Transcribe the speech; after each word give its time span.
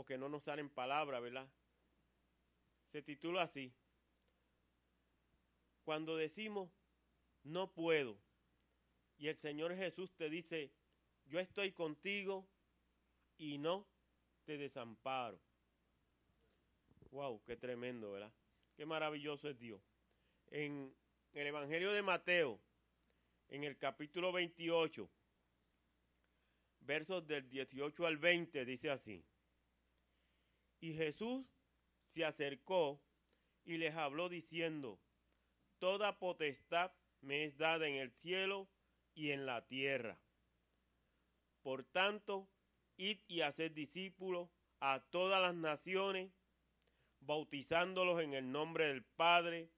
o 0.00 0.04
que 0.06 0.16
no 0.16 0.30
nos 0.30 0.44
salen 0.44 0.70
palabras, 0.70 1.20
¿verdad? 1.20 1.46
Se 2.90 3.02
titula 3.02 3.42
así. 3.42 3.70
Cuando 5.84 6.16
decimos, 6.16 6.70
no 7.42 7.70
puedo, 7.70 8.18
y 9.18 9.28
el 9.28 9.36
Señor 9.36 9.76
Jesús 9.76 10.10
te 10.16 10.30
dice, 10.30 10.72
yo 11.26 11.38
estoy 11.38 11.72
contigo 11.72 12.48
y 13.36 13.58
no 13.58 13.86
te 14.46 14.56
desamparo. 14.56 15.38
Wow, 17.10 17.42
qué 17.44 17.56
tremendo, 17.56 18.12
¿verdad? 18.12 18.32
Qué 18.76 18.86
maravilloso 18.86 19.50
es 19.50 19.58
Dios. 19.58 19.82
En 20.50 20.94
el 21.34 21.46
Evangelio 21.46 21.92
de 21.92 22.00
Mateo, 22.00 22.58
en 23.48 23.64
el 23.64 23.76
capítulo 23.76 24.32
28, 24.32 25.10
versos 26.80 27.26
del 27.26 27.50
18 27.50 28.06
al 28.06 28.16
20, 28.16 28.64
dice 28.64 28.90
así. 28.90 29.22
Y 30.80 30.94
Jesús 30.94 31.44
se 32.14 32.24
acercó 32.24 33.00
y 33.64 33.76
les 33.76 33.94
habló 33.94 34.28
diciendo, 34.28 34.98
Toda 35.78 36.18
potestad 36.18 36.92
me 37.20 37.44
es 37.44 37.56
dada 37.56 37.86
en 37.86 37.96
el 37.96 38.10
cielo 38.10 38.68
y 39.14 39.30
en 39.30 39.46
la 39.46 39.66
tierra. 39.66 40.18
Por 41.62 41.84
tanto, 41.84 42.48
id 42.96 43.18
y 43.28 43.42
haced 43.42 43.72
discípulos 43.72 44.48
a 44.80 45.00
todas 45.10 45.40
las 45.40 45.54
naciones, 45.54 46.32
bautizándolos 47.20 48.22
en 48.22 48.34
el 48.34 48.50
nombre 48.50 48.86
del 48.86 49.04
Padre 49.04 49.70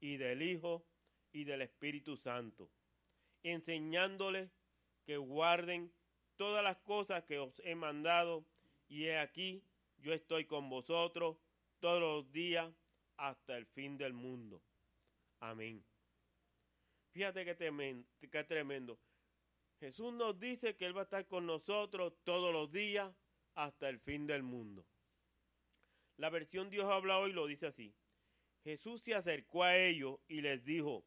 y 0.00 0.16
del 0.16 0.42
Hijo 0.42 0.86
y 1.32 1.44
del 1.44 1.62
Espíritu 1.62 2.16
Santo, 2.16 2.70
enseñándoles 3.42 4.50
que 5.04 5.16
guarden 5.16 5.92
todas 6.36 6.62
las 6.62 6.76
cosas 6.78 7.24
que 7.24 7.38
os 7.38 7.60
he 7.64 7.74
mandado, 7.74 8.44
y 8.88 9.06
he 9.06 9.18
aquí, 9.18 9.64
yo 10.04 10.12
estoy 10.12 10.44
con 10.44 10.68
vosotros 10.68 11.38
todos 11.80 11.98
los 11.98 12.30
días 12.30 12.70
hasta 13.16 13.56
el 13.56 13.64
fin 13.64 13.96
del 13.96 14.12
mundo. 14.12 14.62
Amén. 15.40 15.82
Fíjate 17.12 17.46
que 17.46 17.54
tremendo, 17.54 18.06
tremendo. 18.46 18.98
Jesús 19.80 20.12
nos 20.12 20.38
dice 20.38 20.76
que 20.76 20.84
Él 20.84 20.94
va 20.94 21.00
a 21.00 21.04
estar 21.04 21.26
con 21.26 21.46
nosotros 21.46 22.12
todos 22.22 22.52
los 22.52 22.70
días 22.70 23.14
hasta 23.54 23.88
el 23.88 23.98
fin 23.98 24.26
del 24.26 24.42
mundo. 24.42 24.84
La 26.18 26.28
versión 26.28 26.68
Dios 26.68 26.84
habla 26.84 27.18
hoy 27.18 27.32
lo 27.32 27.46
dice 27.46 27.68
así. 27.68 27.94
Jesús 28.62 29.00
se 29.00 29.14
acercó 29.14 29.64
a 29.64 29.78
ellos 29.78 30.18
y 30.28 30.42
les 30.42 30.64
dijo, 30.64 31.06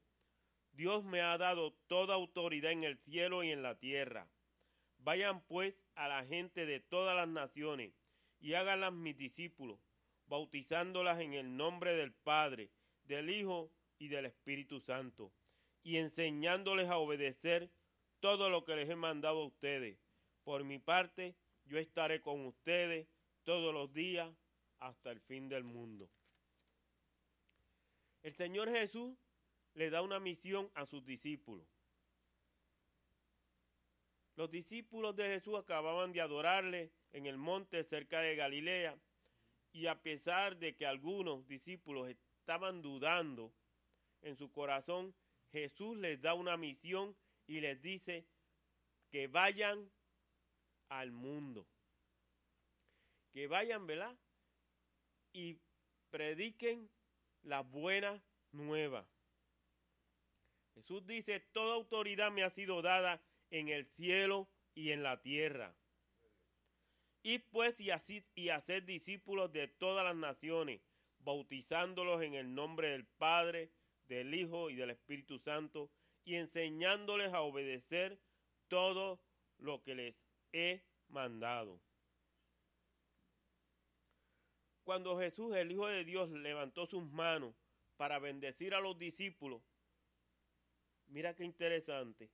Dios 0.71 1.03
me 1.03 1.21
ha 1.21 1.37
dado 1.37 1.73
toda 1.85 2.15
autoridad 2.15 2.71
en 2.71 2.83
el 2.83 2.97
cielo 2.97 3.43
y 3.43 3.51
en 3.51 3.61
la 3.61 3.77
tierra. 3.77 4.27
Vayan 4.97 5.41
pues 5.41 5.75
a 5.93 6.07
la 6.07 6.25
gente 6.25 6.65
de 6.65 6.79
todas 6.79 7.15
las 7.15 7.27
naciones 7.27 7.93
y 8.39 8.53
háganlas 8.53 8.93
mis 8.93 9.17
discípulos, 9.17 9.79
bautizándolas 10.27 11.19
en 11.19 11.33
el 11.33 11.55
nombre 11.55 11.93
del 11.93 12.13
Padre, 12.13 12.69
del 13.03 13.29
Hijo 13.29 13.71
y 13.97 14.09
del 14.09 14.25
Espíritu 14.25 14.79
Santo, 14.79 15.31
y 15.83 15.97
enseñándoles 15.97 16.89
a 16.89 16.97
obedecer 16.97 17.71
todo 18.19 18.49
lo 18.49 18.63
que 18.65 18.75
les 18.75 18.89
he 18.89 18.95
mandado 18.95 19.41
a 19.41 19.45
ustedes. 19.45 19.97
Por 20.43 20.63
mi 20.63 20.79
parte, 20.79 21.35
yo 21.65 21.77
estaré 21.77 22.21
con 22.21 22.45
ustedes 22.45 23.07
todos 23.43 23.73
los 23.73 23.93
días 23.93 24.33
hasta 24.79 25.11
el 25.11 25.19
fin 25.21 25.49
del 25.49 25.63
mundo. 25.63 26.09
El 28.23 28.33
Señor 28.35 28.69
Jesús 28.69 29.17
le 29.73 29.89
da 29.89 30.01
una 30.01 30.19
misión 30.19 30.69
a 30.73 30.85
sus 30.85 31.05
discípulos. 31.05 31.65
Los 34.35 34.51
discípulos 34.51 35.15
de 35.15 35.29
Jesús 35.29 35.55
acababan 35.55 36.11
de 36.11 36.21
adorarle 36.21 36.91
en 37.17 37.25
el 37.25 37.37
monte 37.37 37.83
cerca 37.83 38.21
de 38.21 38.35
Galilea 38.35 38.95
y 39.71 39.87
a 39.87 40.01
pesar 40.01 40.57
de 40.57 40.75
que 40.75 40.85
algunos 40.85 41.47
discípulos 41.47 42.09
estaban 42.09 42.81
dudando 42.83 43.51
en 44.21 44.37
su 44.37 44.51
corazón, 44.51 45.15
Jesús 45.51 45.97
les 45.97 46.21
da 46.21 46.35
una 46.35 46.57
misión 46.57 47.17
y 47.47 47.59
les 47.59 47.81
dice 47.81 48.27
que 49.09 49.27
vayan 49.27 49.91
al 50.89 51.11
mundo. 51.11 51.67
Que 53.31 53.47
vayan, 53.47 53.87
¿verdad? 53.87 54.15
Y 55.33 55.59
prediquen 56.11 56.89
la 57.41 57.61
buena 57.61 58.23
nueva. 58.51 59.07
Jesús 60.75 61.05
dice, 61.07 61.39
toda 61.51 61.73
autoridad 61.73 62.31
me 62.31 62.43
ha 62.43 62.51
sido 62.51 62.83
dada 62.83 63.19
en 63.49 63.69
el 63.69 63.87
cielo 63.87 64.47
y 64.75 64.91
en 64.91 65.01
la 65.01 65.19
tierra. 65.21 65.75
Y 67.27 67.39
pues 67.39 67.75
y 67.81 67.89
hacer 68.49 68.85
discípulos 68.85 69.51
de 69.51 69.67
todas 69.67 70.05
las 70.05 70.15
naciones, 70.15 70.79
bautizándolos 71.19 72.21
en 72.21 72.35
el 72.35 72.55
nombre 72.55 72.91
del 72.91 73.05
Padre, 73.05 73.69
del 74.07 74.33
Hijo 74.33 74.69
y 74.69 74.75
del 74.75 74.91
Espíritu 74.91 75.37
Santo, 75.37 75.91
y 76.23 76.35
enseñándoles 76.35 77.33
a 77.33 77.41
obedecer 77.41 78.17
todo 78.69 79.19
lo 79.57 79.83
que 79.83 79.95
les 79.95 80.15
he 80.53 80.85
mandado. 81.09 81.81
Cuando 84.85 85.19
Jesús, 85.19 85.53
el 85.53 85.73
Hijo 85.73 85.87
de 85.87 86.05
Dios, 86.05 86.29
levantó 86.29 86.85
sus 86.85 87.03
manos 87.11 87.53
para 87.97 88.19
bendecir 88.19 88.73
a 88.73 88.79
los 88.79 88.97
discípulos, 88.97 89.61
mira 91.07 91.35
qué 91.35 91.43
interesante, 91.43 92.31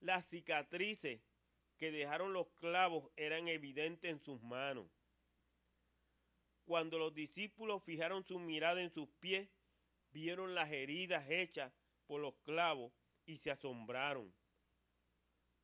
las 0.00 0.26
cicatrices 0.26 1.20
que 1.78 1.90
dejaron 1.90 2.32
los 2.32 2.48
clavos 2.60 3.10
eran 3.16 3.48
evidentes 3.48 4.10
en 4.10 4.20
sus 4.20 4.42
manos. 4.42 4.86
Cuando 6.64 6.98
los 6.98 7.14
discípulos 7.14 7.82
fijaron 7.84 8.24
su 8.24 8.38
mirada 8.38 8.82
en 8.82 8.90
sus 8.90 9.08
pies, 9.20 9.48
vieron 10.10 10.54
las 10.54 10.70
heridas 10.70 11.30
hechas 11.30 11.72
por 12.06 12.20
los 12.20 12.34
clavos 12.42 12.92
y 13.24 13.38
se 13.38 13.50
asombraron, 13.50 14.34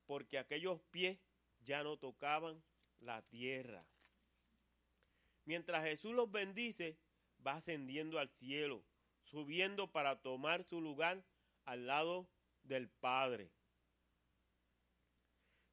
porque 0.06 0.38
aquellos 0.38 0.80
pies 0.90 1.18
ya 1.60 1.82
no 1.82 1.98
tocaban 1.98 2.62
la 3.00 3.22
tierra. 3.22 3.84
Mientras 5.44 5.84
Jesús 5.84 6.14
los 6.14 6.30
bendice, 6.30 6.96
va 7.46 7.56
ascendiendo 7.56 8.18
al 8.18 8.30
cielo, 8.30 8.82
subiendo 9.24 9.90
para 9.90 10.22
tomar 10.22 10.64
su 10.64 10.80
lugar 10.80 11.22
al 11.64 11.86
lado 11.86 12.28
del 12.62 12.88
Padre. 12.88 13.50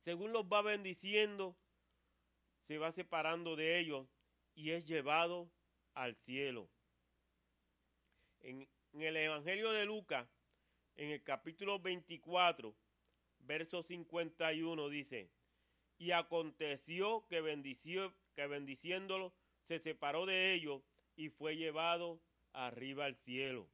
Según 0.03 0.33
los 0.33 0.45
va 0.45 0.61
bendiciendo, 0.61 1.55
se 2.67 2.77
va 2.77 2.91
separando 2.91 3.55
de 3.55 3.79
ellos 3.79 4.07
y 4.55 4.71
es 4.71 4.87
llevado 4.87 5.51
al 5.93 6.15
cielo. 6.15 6.69
En, 8.41 8.67
el 8.93 9.15
Evangelio 9.15 9.71
de 9.71 9.85
Lucas, 9.85 10.27
en 10.95 11.11
el 11.11 11.23
capítulo 11.23 11.79
24, 11.79 12.75
verso 13.39 13.83
51, 13.83 14.89
dice, 14.89 15.29
y 15.97 16.11
aconteció 16.11 17.25
que, 17.27 17.41
bendició, 17.41 18.13
que 18.35 18.47
bendiciéndolo 18.47 19.33
se 19.67 19.79
separó 19.79 20.25
de 20.25 20.53
ellos 20.53 20.81
y 21.15 21.29
fue 21.29 21.55
llevado 21.55 22.19
arriba 22.53 23.05
al 23.05 23.15
cielo. 23.17 23.69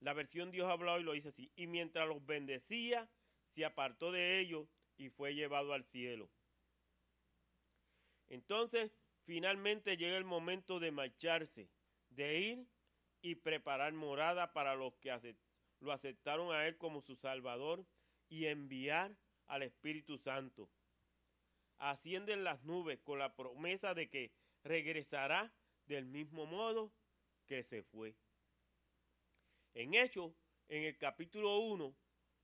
La 0.00 0.14
versión 0.14 0.50
Dios 0.50 0.68
habló 0.68 0.98
y 0.98 1.04
lo 1.04 1.12
dice 1.12 1.28
así. 1.28 1.52
Y 1.54 1.68
mientras 1.68 2.08
los 2.08 2.24
bendecía, 2.26 3.08
se 3.54 3.64
apartó 3.64 4.12
de 4.12 4.40
ellos 4.40 4.68
y 4.96 5.08
fue 5.10 5.34
llevado 5.34 5.72
al 5.72 5.84
cielo. 5.84 6.30
Entonces, 8.28 8.90
finalmente 9.24 9.96
llega 9.96 10.16
el 10.16 10.24
momento 10.24 10.80
de 10.80 10.90
marcharse, 10.90 11.68
de 12.10 12.40
ir 12.40 12.66
y 13.20 13.36
preparar 13.36 13.92
morada 13.92 14.52
para 14.52 14.74
los 14.74 14.94
que 14.96 15.36
lo 15.80 15.92
aceptaron 15.92 16.52
a 16.52 16.66
Él 16.66 16.76
como 16.76 17.02
su 17.02 17.16
Salvador 17.16 17.86
y 18.28 18.46
enviar 18.46 19.16
al 19.46 19.62
Espíritu 19.62 20.18
Santo. 20.18 20.70
Ascienden 21.78 22.44
las 22.44 22.62
nubes 22.64 23.00
con 23.00 23.18
la 23.18 23.34
promesa 23.34 23.92
de 23.94 24.08
que 24.08 24.32
regresará 24.62 25.52
del 25.86 26.06
mismo 26.06 26.46
modo 26.46 26.92
que 27.46 27.62
se 27.62 27.82
fue. 27.82 28.14
En 29.74 29.94
Hechos, 29.94 30.32
en 30.68 30.84
el 30.84 30.96
capítulo 30.96 31.58
1, 31.58 31.94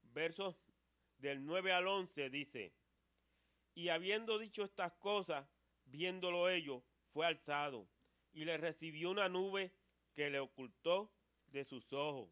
versos 0.02 0.56
del 1.18 1.44
9 1.44 1.72
al 1.72 1.86
11, 1.86 2.30
dice, 2.30 2.72
y 3.74 3.90
habiendo 3.90 4.38
dicho 4.38 4.64
estas 4.64 4.92
cosas, 4.94 5.46
viéndolo 5.84 6.48
ellos, 6.48 6.82
fue 7.12 7.26
alzado, 7.26 7.88
y 8.32 8.44
le 8.44 8.56
recibió 8.56 9.10
una 9.10 9.28
nube 9.28 9.72
que 10.14 10.30
le 10.30 10.40
ocultó 10.40 11.12
de 11.46 11.64
sus 11.64 11.92
ojos. 11.92 12.28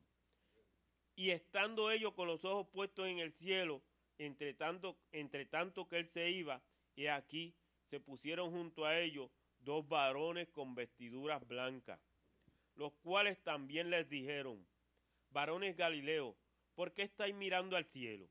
Y 1.15 1.31
estando 1.31 1.91
ellos 1.91 2.12
con 2.15 2.29
los 2.29 2.44
ojos 2.44 2.69
puestos 2.69 3.06
en 3.06 3.19
el 3.19 3.33
cielo, 3.33 3.83
entre 4.19 4.55
tanto, 4.55 4.99
que 5.89 5.99
él 5.99 6.09
se 6.09 6.31
iba, 6.31 6.62
y 6.94 7.06
aquí 7.06 7.55
se 7.91 8.00
pusieron 8.00 8.50
junto 8.50 8.85
a 8.85 8.99
ellos 8.99 9.31
dos 9.61 9.87
varones 9.89 10.49
con 10.49 10.75
vestiduras 10.75 11.47
blancas, 11.47 12.00
los 12.75 12.93
cuales 12.94 13.43
también 13.43 13.91
les 13.91 14.09
dijeron, 14.09 14.67
varones 15.31 15.77
Galileos, 15.77 16.37
¿por 16.75 16.93
qué 16.93 17.03
estáis 17.03 17.35
mirando 17.35 17.77
al 17.77 17.85
cielo? 17.87 18.29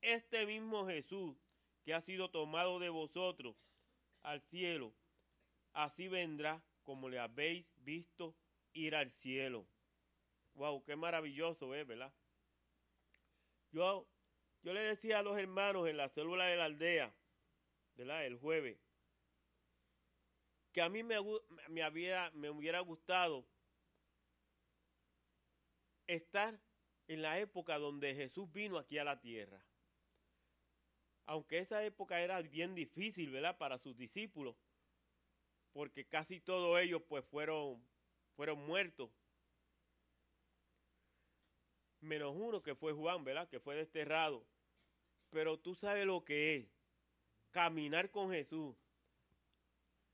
Este 0.00 0.46
mismo 0.46 0.86
Jesús 0.86 1.36
que 1.84 1.94
ha 1.94 2.00
sido 2.00 2.30
tomado 2.30 2.78
de 2.78 2.88
vosotros, 2.88 3.56
al 4.22 4.42
cielo, 4.42 4.92
así 5.72 6.08
vendrá 6.08 6.62
como 6.82 7.08
le 7.08 7.18
habéis 7.18 7.66
visto 7.76 8.36
ir 8.72 8.94
al 8.94 9.10
cielo. 9.12 9.66
Wow, 10.54 10.84
qué 10.84 10.96
maravilloso 10.96 11.74
es, 11.74 11.86
¿verdad? 11.86 12.12
Yo, 13.72 14.06
yo 14.62 14.72
le 14.72 14.80
decía 14.80 15.20
a 15.20 15.22
los 15.22 15.38
hermanos 15.38 15.88
en 15.88 15.96
la 15.96 16.08
célula 16.08 16.46
de 16.46 16.56
la 16.56 16.64
aldea, 16.66 17.14
¿verdad? 17.94 18.26
El 18.26 18.36
jueves, 18.36 18.78
que 20.72 20.82
a 20.82 20.88
mí 20.88 21.02
me, 21.02 21.82
había, 21.82 22.30
me 22.34 22.50
hubiera 22.50 22.80
gustado 22.80 23.46
estar 26.06 26.60
en 27.08 27.22
la 27.22 27.38
época 27.38 27.78
donde 27.78 28.14
Jesús 28.14 28.50
vino 28.52 28.78
aquí 28.78 28.98
a 28.98 29.04
la 29.04 29.20
tierra. 29.20 29.64
Aunque 31.26 31.58
esa 31.58 31.84
época 31.84 32.20
era 32.20 32.40
bien 32.42 32.74
difícil, 32.74 33.30
¿verdad? 33.30 33.56
Para 33.56 33.78
sus 33.78 33.96
discípulos, 33.96 34.56
porque 35.72 36.04
casi 36.04 36.40
todos 36.40 36.80
ellos 36.80 37.02
pues 37.08 37.24
fueron, 37.26 37.82
fueron 38.36 38.64
muertos. 38.66 39.10
Menos 42.00 42.34
uno 42.36 42.62
que 42.62 42.74
fue 42.74 42.92
Juan, 42.92 43.24
¿verdad? 43.24 43.48
Que 43.48 43.60
fue 43.60 43.76
desterrado. 43.76 44.44
Pero 45.30 45.58
tú 45.58 45.74
sabes 45.74 46.06
lo 46.06 46.24
que 46.24 46.56
es 46.56 46.66
caminar 47.50 48.10
con 48.10 48.30
Jesús, 48.30 48.74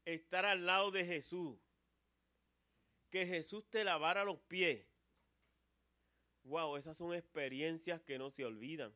estar 0.04 0.44
al 0.44 0.66
lado 0.66 0.90
de 0.90 1.04
Jesús, 1.04 1.58
que 3.10 3.26
Jesús 3.26 3.68
te 3.70 3.84
lavara 3.84 4.24
los 4.24 4.38
pies. 4.40 4.86
Wow, 6.44 6.76
esas 6.76 6.96
son 6.96 7.14
experiencias 7.14 8.00
que 8.02 8.18
no 8.18 8.30
se 8.30 8.44
olvidan. 8.44 8.94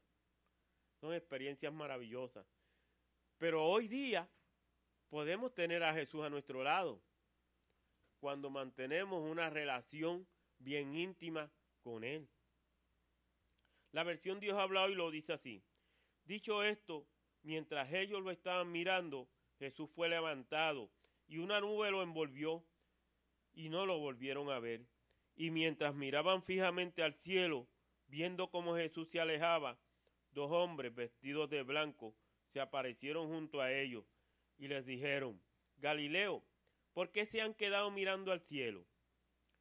Son 1.00 1.14
experiencias 1.14 1.72
maravillosas. 1.72 2.46
Pero 3.38 3.64
hoy 3.64 3.88
día 3.88 4.28
podemos 5.08 5.54
tener 5.54 5.82
a 5.82 5.94
Jesús 5.94 6.22
a 6.22 6.30
nuestro 6.30 6.62
lado 6.62 7.02
cuando 8.18 8.50
mantenemos 8.50 9.28
una 9.28 9.48
relación 9.48 10.28
bien 10.58 10.94
íntima 10.94 11.50
con 11.82 12.04
Él. 12.04 12.28
La 13.92 14.04
versión 14.04 14.40
Dios 14.40 14.58
ha 14.58 14.62
hablado 14.62 14.90
y 14.90 14.94
lo 14.94 15.10
dice 15.10 15.32
así. 15.32 15.64
Dicho 16.24 16.62
esto, 16.62 17.08
mientras 17.42 17.92
ellos 17.92 18.22
lo 18.22 18.30
estaban 18.30 18.70
mirando, 18.70 19.28
Jesús 19.58 19.90
fue 19.94 20.08
levantado 20.08 20.90
y 21.26 21.38
una 21.38 21.60
nube 21.60 21.90
lo 21.90 22.02
envolvió 22.02 22.64
y 23.52 23.68
no 23.68 23.86
lo 23.86 23.98
volvieron 23.98 24.50
a 24.50 24.58
ver. 24.60 24.86
Y 25.34 25.50
mientras 25.50 25.94
miraban 25.94 26.42
fijamente 26.42 27.02
al 27.02 27.14
cielo, 27.14 27.66
viendo 28.06 28.50
cómo 28.50 28.76
Jesús 28.76 29.08
se 29.08 29.20
alejaba, 29.20 29.78
dos 30.32 30.50
hombres 30.50 30.94
vestidos 30.94 31.50
de 31.50 31.62
blanco 31.62 32.14
se 32.52 32.60
aparecieron 32.60 33.28
junto 33.28 33.60
a 33.60 33.72
ellos 33.72 34.04
y 34.58 34.68
les 34.68 34.84
dijeron, 34.84 35.40
Galileo, 35.76 36.44
¿por 36.92 37.10
qué 37.10 37.26
se 37.26 37.40
han 37.40 37.54
quedado 37.54 37.90
mirando 37.90 38.32
al 38.32 38.40
cielo? 38.40 38.86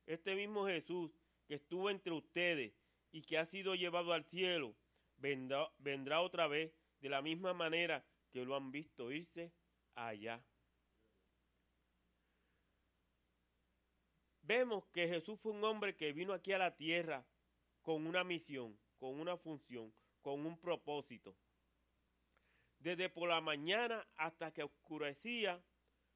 Este 0.06 0.36
mismo 0.36 0.68
Jesús 0.68 1.12
que 1.48 1.56
estuvo 1.56 1.90
entre 1.90 2.14
ustedes 2.14 2.74
y 3.12 3.22
que 3.22 3.38
ha 3.38 3.46
sido 3.46 3.76
llevado 3.76 4.14
al 4.14 4.26
cielo, 4.26 4.76
vendrá, 5.18 6.22
otra 6.22 6.48
vez 6.48 6.74
de 7.00 7.10
la 7.10 7.22
misma 7.22 7.54
manera 7.54 8.06
que 8.32 8.46
lo 8.46 8.56
han 8.56 8.72
visto 8.72 9.12
irse 9.12 9.52
allá. 9.96 10.44
Vemos 14.42 14.86
que 14.88 15.08
Jesús 15.08 15.40
fue 15.40 15.52
un 15.52 15.64
hombre 15.64 15.96
que 15.96 16.14
vino 16.14 16.34
aquí 16.34 16.52
a 16.54 16.58
la 16.58 16.76
tierra 16.76 17.26
con 17.82 18.06
una 18.08 18.24
misión, 18.24 18.80
con 18.98 19.20
una 19.20 19.38
función, 19.38 19.94
con 20.22 20.46
un 20.46 20.58
propósito. 20.60 21.36
Desde 22.80 23.10
por 23.10 23.30
la 23.30 23.42
mañana 23.42 24.08
hasta 24.16 24.54
que 24.54 24.64
oscurecía, 24.64 25.62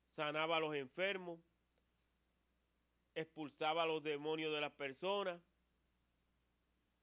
sanaba 0.08 0.58
a 0.58 0.60
los 0.60 0.76
enfermos, 0.76 1.40
expulsaba 3.16 3.84
a 3.84 3.88
los 3.88 4.04
demonios 4.04 4.54
de 4.54 4.62
las 4.62 4.72
personas, 4.72 5.42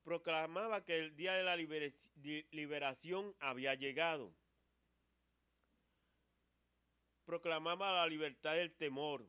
proclamaba 0.02 0.84
que 0.84 0.98
el 0.98 1.16
día 1.16 1.34
de 1.34 1.44
la 1.44 1.56
liberación 2.50 3.34
había 3.38 3.74
llegado, 3.74 4.34
proclamaba 7.24 7.92
la 7.92 8.06
libertad 8.06 8.54
del 8.54 8.72
temor, 8.72 9.28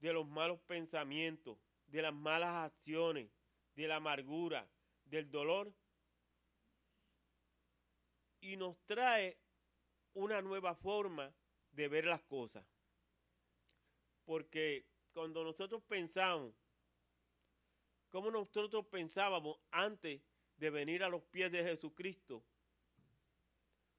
de 0.00 0.12
los 0.12 0.26
malos 0.26 0.58
pensamientos, 0.60 1.58
de 1.86 2.02
las 2.02 2.14
malas 2.14 2.72
acciones, 2.72 3.30
de 3.74 3.88
la 3.88 3.96
amargura, 3.96 4.68
del 5.04 5.30
dolor 5.30 5.72
y 8.40 8.56
nos 8.56 8.76
trae 8.86 9.38
una 10.14 10.42
nueva 10.42 10.74
forma 10.74 11.32
de 11.72 11.88
ver 11.88 12.04
las 12.04 12.22
cosas. 12.22 12.64
Porque 14.24 14.86
cuando 15.12 15.44
nosotros 15.44 15.82
pensamos, 15.84 16.54
como 18.10 18.30
nosotros 18.30 18.86
pensábamos 18.86 19.58
antes 19.70 20.20
de 20.56 20.70
venir 20.70 21.02
a 21.04 21.08
los 21.08 21.22
pies 21.24 21.52
de 21.52 21.62
Jesucristo, 21.62 22.44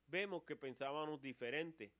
vemos 0.07 0.43
que 0.43 0.55
pensábamos 0.55 1.21
diferente. 1.21 1.91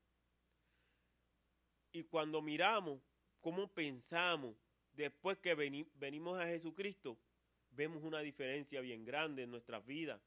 Y 1.92 2.04
cuando 2.04 2.42
miramos 2.42 3.02
cómo 3.40 3.68
pensamos 3.68 4.56
después 4.94 5.38
que 5.40 5.56
venimos 5.56 6.40
a 6.40 6.48
Jesucristo, 6.48 7.18
vemos 7.72 8.04
una 8.04 8.20
diferencia 8.20 8.82
bien 8.82 9.06
grande 9.06 9.44
en 9.44 9.52
nuestras 9.52 9.86
vidas. 9.86 10.22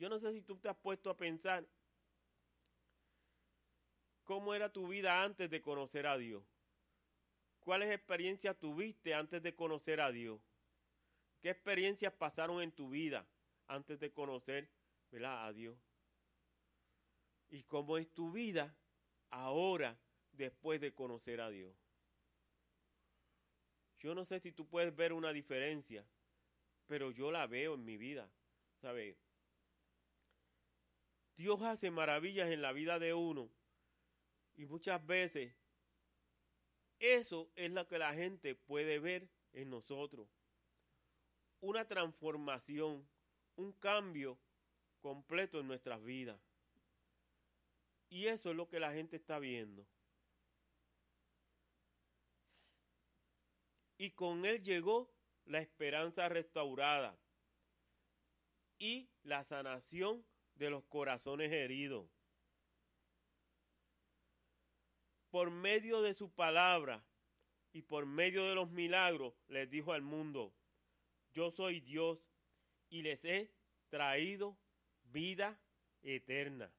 Yo 0.00 0.08
no 0.08 0.18
sé 0.18 0.32
si 0.32 0.40
tú 0.40 0.56
te 0.56 0.70
has 0.70 0.78
puesto 0.78 1.10
a 1.10 1.16
pensar 1.18 1.68
cómo 4.24 4.54
era 4.54 4.72
tu 4.72 4.88
vida 4.88 5.22
antes 5.22 5.50
de 5.50 5.60
conocer 5.60 6.06
a 6.06 6.16
Dios. 6.16 6.42
¿Cuáles 7.58 7.90
experiencias 7.90 8.58
tuviste 8.58 9.12
antes 9.12 9.42
de 9.42 9.54
conocer 9.54 10.00
a 10.00 10.10
Dios? 10.10 10.40
¿Qué 11.42 11.50
experiencias 11.50 12.14
pasaron 12.14 12.62
en 12.62 12.72
tu 12.72 12.88
vida 12.88 13.28
antes 13.66 14.00
de 14.00 14.10
conocer 14.10 14.70
a 15.22 15.52
Dios? 15.52 15.76
¿Y 17.50 17.64
cómo 17.64 17.98
es 17.98 18.10
tu 18.14 18.32
vida 18.32 18.74
ahora 19.28 20.00
después 20.32 20.80
de 20.80 20.94
conocer 20.94 21.42
a 21.42 21.50
Dios? 21.50 21.76
Yo 23.98 24.14
no 24.14 24.24
sé 24.24 24.40
si 24.40 24.50
tú 24.50 24.66
puedes 24.66 24.96
ver 24.96 25.12
una 25.12 25.34
diferencia, 25.34 26.06
pero 26.86 27.10
yo 27.10 27.30
la 27.30 27.46
veo 27.46 27.74
en 27.74 27.84
mi 27.84 27.98
vida. 27.98 28.32
¿Sabes? 28.80 29.18
Dios 31.36 31.62
hace 31.62 31.90
maravillas 31.90 32.50
en 32.50 32.62
la 32.62 32.72
vida 32.72 32.98
de 32.98 33.14
uno 33.14 33.50
y 34.56 34.66
muchas 34.66 35.04
veces 35.06 35.54
eso 36.98 37.50
es 37.56 37.70
lo 37.70 37.88
que 37.88 37.98
la 37.98 38.12
gente 38.12 38.54
puede 38.54 38.98
ver 38.98 39.28
en 39.52 39.70
nosotros. 39.70 40.28
Una 41.60 41.86
transformación, 41.86 43.08
un 43.56 43.72
cambio 43.72 44.38
completo 45.00 45.60
en 45.60 45.66
nuestras 45.66 46.02
vidas. 46.04 46.38
Y 48.10 48.26
eso 48.26 48.50
es 48.50 48.56
lo 48.56 48.68
que 48.68 48.80
la 48.80 48.92
gente 48.92 49.16
está 49.16 49.38
viendo. 49.38 49.86
Y 53.96 54.10
con 54.10 54.44
él 54.44 54.62
llegó 54.62 55.10
la 55.46 55.60
esperanza 55.60 56.28
restaurada 56.28 57.18
y 58.78 59.08
la 59.22 59.44
sanación 59.44 60.24
de 60.60 60.68
los 60.68 60.84
corazones 60.84 61.50
heridos. 61.50 62.06
Por 65.30 65.50
medio 65.50 66.02
de 66.02 66.12
su 66.12 66.30
palabra 66.30 67.02
y 67.72 67.80
por 67.80 68.04
medio 68.04 68.44
de 68.44 68.54
los 68.54 68.70
milagros 68.70 69.32
les 69.48 69.70
dijo 69.70 69.94
al 69.94 70.02
mundo, 70.02 70.52
yo 71.32 71.50
soy 71.50 71.80
Dios 71.80 72.18
y 72.90 73.00
les 73.00 73.24
he 73.24 73.50
traído 73.88 74.58
vida 75.04 75.58
eterna. 76.02 76.70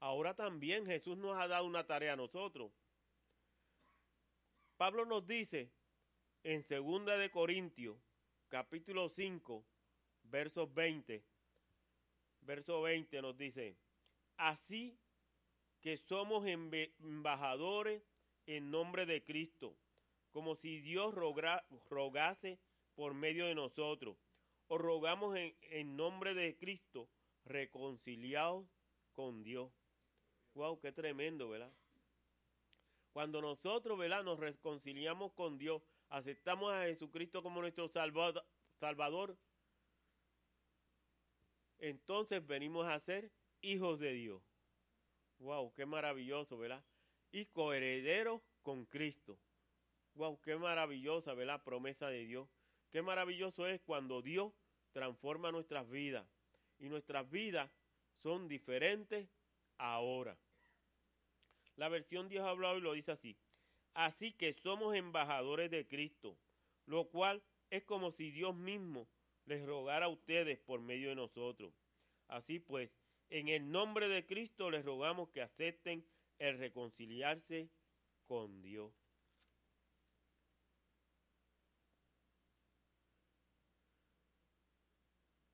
Ahora 0.00 0.34
también 0.34 0.86
Jesús 0.86 1.16
nos 1.16 1.38
ha 1.38 1.46
dado 1.46 1.66
una 1.66 1.86
tarea 1.86 2.14
a 2.14 2.16
nosotros. 2.16 2.72
Pablo 4.76 5.04
nos 5.04 5.24
dice 5.24 5.70
en 6.42 6.64
segunda 6.64 7.16
de 7.16 7.30
Corintios, 7.30 7.96
capítulo 8.48 9.08
5, 9.08 9.64
verso 10.30 10.66
20. 10.66 11.22
Verso 12.42 12.82
20 12.82 13.22
nos 13.22 13.36
dice, 13.36 13.76
así 14.36 14.98
que 15.80 15.96
somos 15.96 16.46
embajadores 16.46 18.02
en 18.46 18.70
nombre 18.70 19.06
de 19.06 19.22
Cristo, 19.24 19.76
como 20.32 20.54
si 20.54 20.80
Dios 20.80 21.14
rogase 21.14 22.58
por 22.94 23.14
medio 23.14 23.46
de 23.46 23.54
nosotros. 23.54 24.16
O 24.68 24.78
rogamos 24.78 25.36
en, 25.36 25.96
nombre 25.96 26.34
de 26.34 26.56
Cristo, 26.56 27.08
reconciliados 27.44 28.66
con 29.12 29.44
Dios. 29.44 29.70
Wow, 30.54 30.80
qué 30.80 30.90
tremendo, 30.90 31.48
¿verdad? 31.48 31.72
Cuando 33.12 33.40
nosotros, 33.40 33.96
¿verdad? 33.96 34.24
Nos 34.24 34.40
reconciliamos 34.40 35.32
con 35.32 35.56
Dios, 35.56 35.82
aceptamos 36.08 36.72
a 36.72 36.84
Jesucristo 36.84 37.42
como 37.42 37.60
nuestro 37.60 37.88
Salvador, 37.88 39.38
entonces 41.78 42.46
venimos 42.46 42.86
a 42.86 42.98
ser 43.00 43.30
hijos 43.60 43.98
de 43.98 44.12
Dios. 44.12 44.42
Wow, 45.38 45.72
qué 45.74 45.86
maravilloso, 45.86 46.56
¿verdad? 46.58 46.84
Y 47.30 47.46
coheredero 47.46 48.42
con 48.62 48.86
Cristo. 48.86 49.38
Wow, 50.14 50.40
qué 50.40 50.56
maravillosa, 50.56 51.34
¿verdad? 51.34 51.62
Promesa 51.62 52.08
de 52.08 52.24
Dios. 52.24 52.48
Qué 52.90 53.02
maravilloso 53.02 53.66
es 53.66 53.80
cuando 53.82 54.22
Dios 54.22 54.52
transforma 54.92 55.52
nuestras 55.52 55.88
vidas. 55.90 56.26
Y 56.78 56.88
nuestras 56.88 57.30
vidas 57.30 57.70
son 58.22 58.48
diferentes 58.48 59.28
ahora. 59.76 60.38
La 61.76 61.88
versión 61.88 62.28
Dios 62.28 62.44
ha 62.44 62.50
hablado 62.50 62.78
y 62.78 62.80
lo 62.80 62.94
dice 62.94 63.12
así. 63.12 63.36
Así 63.92 64.32
que 64.32 64.54
somos 64.54 64.94
embajadores 64.94 65.70
de 65.70 65.86
Cristo, 65.86 66.38
lo 66.86 67.08
cual 67.08 67.42
es 67.70 67.84
como 67.84 68.10
si 68.10 68.30
Dios 68.30 68.54
mismo 68.54 69.08
les 69.46 69.64
rogara 69.64 70.06
a 70.06 70.08
ustedes 70.08 70.58
por 70.58 70.80
medio 70.80 71.08
de 71.08 71.14
nosotros. 71.14 71.72
Así 72.28 72.58
pues, 72.58 72.90
en 73.30 73.48
el 73.48 73.70
nombre 73.70 74.08
de 74.08 74.26
Cristo 74.26 74.70
les 74.70 74.84
rogamos 74.84 75.30
que 75.30 75.42
acepten 75.42 76.06
el 76.38 76.58
reconciliarse 76.58 77.70
con 78.26 78.62
Dios. 78.62 78.92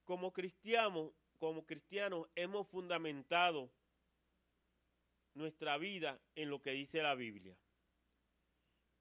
Como 0.04 0.32
cristianos, 0.32 1.12
como 1.38 1.64
cristianos 1.64 2.28
hemos 2.34 2.66
fundamentado 2.68 3.70
nuestra 5.34 5.78
vida 5.78 6.20
en 6.34 6.50
lo 6.50 6.60
que 6.60 6.72
dice 6.72 7.02
la 7.02 7.14
Biblia. 7.14 7.56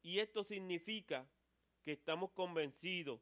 Y 0.03 0.19
esto 0.19 0.43
significa 0.43 1.29
que 1.83 1.91
estamos 1.91 2.31
convencidos 2.31 3.19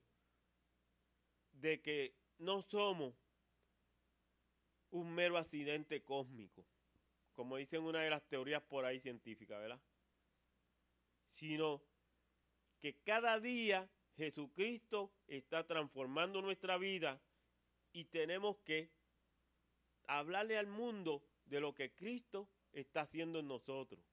de 1.61 1.81
que 1.81 2.15
no 2.37 2.61
somos 2.61 3.13
un 4.91 5.13
mero 5.13 5.37
accidente 5.37 6.01
cósmico, 6.03 6.65
como 7.33 7.57
dicen 7.57 7.83
una 7.83 8.01
de 8.01 8.09
las 8.09 8.23
teorías 8.27 8.61
por 8.63 8.85
ahí 8.85 8.99
científicas, 8.99 9.59
¿verdad? 9.59 9.81
Sino 11.31 11.81
que 12.79 12.95
cada 13.03 13.39
día 13.39 13.89
Jesucristo 14.15 15.13
está 15.27 15.65
transformando 15.67 16.41
nuestra 16.41 16.77
vida 16.77 17.21
y 17.91 18.05
tenemos 18.05 18.57
que 18.59 18.89
hablarle 20.07 20.57
al 20.57 20.67
mundo 20.67 21.23
de 21.45 21.59
lo 21.59 21.73
que 21.73 21.93
Cristo 21.93 22.49
está 22.71 23.01
haciendo 23.01 23.39
en 23.39 23.47
nosotros, 23.47 24.03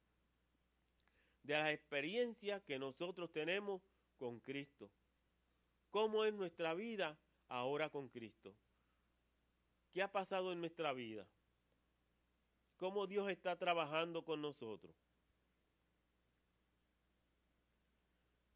de 1.43 1.55
las 1.55 1.71
experiencias 1.71 2.63
que 2.63 2.79
nosotros 2.79 3.33
tenemos 3.33 3.83
con 4.17 4.41
Cristo, 4.41 4.91
cómo 5.91 6.25
es 6.25 6.35
nuestra 6.35 6.75
vida 6.75 7.19
ahora 7.49 7.91
con 7.91 8.09
Cristo. 8.09 8.55
¿Qué 9.93 10.03
ha 10.03 10.13
pasado 10.13 10.53
en 10.53 10.61
nuestra 10.61 10.93
vida? 10.93 11.27
¿Cómo 12.77 13.07
Dios 13.07 13.31
está 13.31 13.57
trabajando 13.57 14.25
con 14.25 14.43
nosotros? 14.43 14.95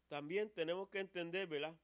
También 0.07 0.49
tenemos 0.51 0.89
que 0.89 0.99
entender, 0.99 1.47
¿verdad? 1.47 1.75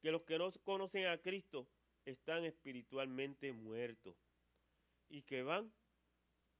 Que 0.00 0.10
los 0.10 0.22
que 0.22 0.38
no 0.38 0.50
conocen 0.64 1.06
a 1.06 1.18
Cristo 1.18 1.68
están 2.04 2.44
espiritualmente 2.44 3.52
muertos 3.52 4.16
y 5.08 5.22
que 5.22 5.42
van, 5.42 5.72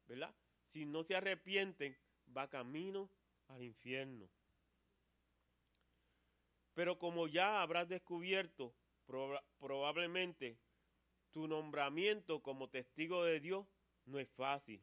¿verdad? 0.07 0.35
Si 0.69 0.85
no 0.85 1.03
se 1.03 1.17
arrepienten, 1.17 1.97
va 2.37 2.49
camino 2.49 3.11
al 3.49 3.63
infierno. 3.63 4.29
Pero 6.75 6.99
como 6.99 7.27
ya 7.27 7.63
habrás 7.63 7.89
descubierto, 7.89 8.75
probablemente 9.07 10.59
tu 11.31 11.49
nombramiento 11.49 12.43
como 12.43 12.69
testigo 12.69 13.25
de 13.25 13.41
Dios 13.41 13.67
no 14.07 14.19
es 14.19 14.29
fácil. 14.31 14.83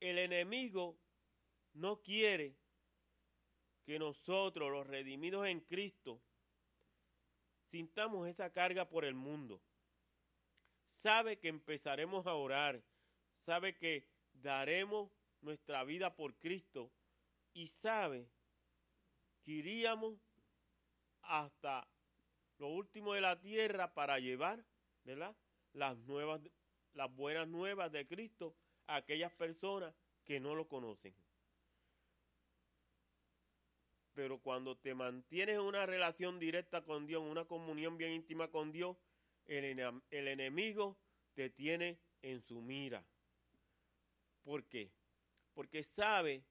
El 0.00 0.18
enemigo 0.18 0.98
no 1.74 2.02
quiere 2.02 2.56
que 3.84 3.98
nosotros, 3.98 4.70
los 4.70 4.86
redimidos 4.86 5.46
en 5.46 5.60
Cristo, 5.60 6.20
sintamos 7.68 8.28
esa 8.28 8.50
carga 8.50 8.88
por 8.88 9.04
el 9.04 9.14
mundo. 9.14 9.62
Sabe 10.84 11.38
que 11.38 11.48
empezaremos 11.48 12.26
a 12.26 12.34
orar, 12.34 12.82
sabe 13.40 13.76
que 13.76 14.08
daremos 14.32 15.10
nuestra 15.40 15.84
vida 15.84 16.14
por 16.14 16.34
Cristo 16.38 16.92
y 17.52 17.66
sabe 17.66 18.28
que 19.42 19.52
iríamos 19.52 20.18
hasta 21.22 21.86
lo 22.58 22.68
último 22.68 23.14
de 23.14 23.20
la 23.20 23.40
tierra 23.40 23.92
para 23.92 24.18
llevar, 24.18 24.64
¿verdad? 25.04 25.34
Las 25.72 25.96
nuevas, 25.98 26.40
las 26.94 27.14
buenas 27.14 27.48
nuevas 27.48 27.90
de 27.90 28.06
Cristo 28.06 28.54
a 28.86 28.96
aquellas 28.96 29.32
personas 29.32 29.94
que 30.24 30.40
no 30.40 30.54
lo 30.54 30.68
conocen. 30.68 31.14
Pero 34.14 34.38
cuando 34.38 34.76
te 34.76 34.94
mantienes 34.94 35.56
en 35.56 35.62
una 35.62 35.86
relación 35.86 36.38
directa 36.38 36.84
con 36.84 37.06
Dios, 37.06 37.22
en 37.22 37.30
una 37.30 37.46
comunión 37.46 37.96
bien 37.96 38.12
íntima 38.12 38.48
con 38.48 38.70
Dios, 38.70 38.96
el, 39.46 39.80
el 40.10 40.28
enemigo 40.28 40.96
te 41.34 41.50
tiene 41.50 41.98
en 42.20 42.42
su 42.42 42.60
mira. 42.60 43.04
¿Por 44.44 44.64
qué? 44.64 44.90
Porque 45.54 45.82
sabe 45.82 46.44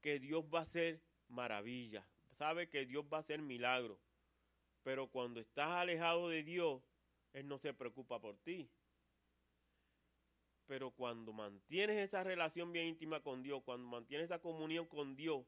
que 0.00 0.18
Dios 0.18 0.44
va 0.52 0.60
a 0.60 0.62
hacer 0.62 1.00
maravilla, 1.28 2.06
sabe 2.42 2.68
que 2.68 2.86
Dios 2.86 3.04
va 3.04 3.18
a 3.18 3.20
hacer 3.20 3.40
milagro. 3.40 4.00
Pero 4.82 5.06
cuando 5.06 5.38
estás 5.38 5.68
alejado 5.68 6.28
de 6.28 6.42
Dios, 6.42 6.82
Él 7.32 7.46
no 7.46 7.56
se 7.58 7.72
preocupa 7.72 8.20
por 8.20 8.36
ti. 8.38 8.68
Pero 10.66 10.90
cuando 10.90 11.32
mantienes 11.32 11.98
esa 11.98 12.24
relación 12.24 12.72
bien 12.72 12.88
íntima 12.88 13.20
con 13.20 13.44
Dios, 13.44 13.62
cuando 13.62 13.86
mantienes 13.86 14.24
esa 14.24 14.40
comunión 14.40 14.86
con 14.86 15.14
Dios, 15.14 15.46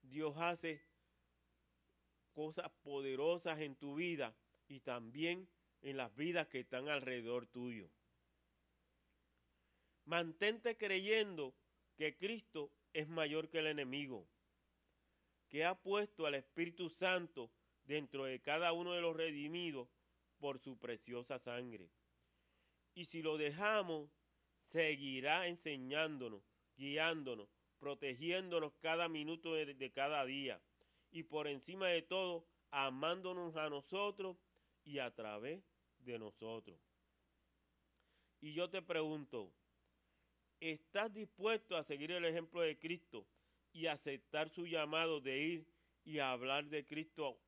Dios 0.00 0.34
hace 0.38 0.82
cosas 2.32 2.70
poderosas 2.82 3.60
en 3.60 3.76
tu 3.76 3.96
vida 3.96 4.34
y 4.68 4.80
también 4.80 5.46
en 5.82 5.98
las 5.98 6.14
vidas 6.16 6.48
que 6.48 6.60
están 6.60 6.88
alrededor 6.88 7.46
tuyo. 7.46 7.90
Mantente 10.06 10.78
creyendo 10.78 11.54
que 11.96 12.16
Cristo 12.16 12.72
es 12.94 13.08
mayor 13.08 13.50
que 13.50 13.58
el 13.58 13.66
enemigo, 13.66 14.26
que 15.52 15.66
ha 15.66 15.74
puesto 15.74 16.24
al 16.24 16.34
Espíritu 16.34 16.88
Santo 16.88 17.50
dentro 17.84 18.24
de 18.24 18.40
cada 18.40 18.72
uno 18.72 18.94
de 18.94 19.02
los 19.02 19.14
redimidos 19.14 19.86
por 20.38 20.58
su 20.58 20.78
preciosa 20.78 21.38
sangre. 21.38 21.90
Y 22.94 23.04
si 23.04 23.20
lo 23.20 23.36
dejamos, 23.36 24.08
seguirá 24.70 25.46
enseñándonos, 25.46 26.42
guiándonos, 26.74 27.50
protegiéndonos 27.78 28.72
cada 28.80 29.10
minuto 29.10 29.52
de, 29.52 29.92
cada 29.92 30.24
día 30.24 30.58
y 31.10 31.24
por 31.24 31.46
encima 31.46 31.88
de 31.88 32.00
todo, 32.00 32.46
amándonos 32.70 33.54
a 33.56 33.68
nosotros 33.68 34.38
y 34.84 35.00
a 35.00 35.14
través 35.14 35.62
de 35.98 36.18
nosotros. 36.18 36.80
Y 38.40 38.54
yo 38.54 38.70
te 38.70 38.80
pregunto, 38.80 39.52
¿estás 40.60 41.12
dispuesto 41.12 41.76
a 41.76 41.84
seguir 41.84 42.10
el 42.12 42.24
ejemplo 42.24 42.62
de 42.62 42.78
Cristo 42.78 43.26
y 43.72 43.86
aceptar 43.86 44.50
su 44.50 44.66
llamado 44.66 45.20
de 45.20 45.38
ir 45.38 45.66
y 46.04 46.18
hablar 46.18 46.66
de 46.66 46.84
Cristo 46.84 47.38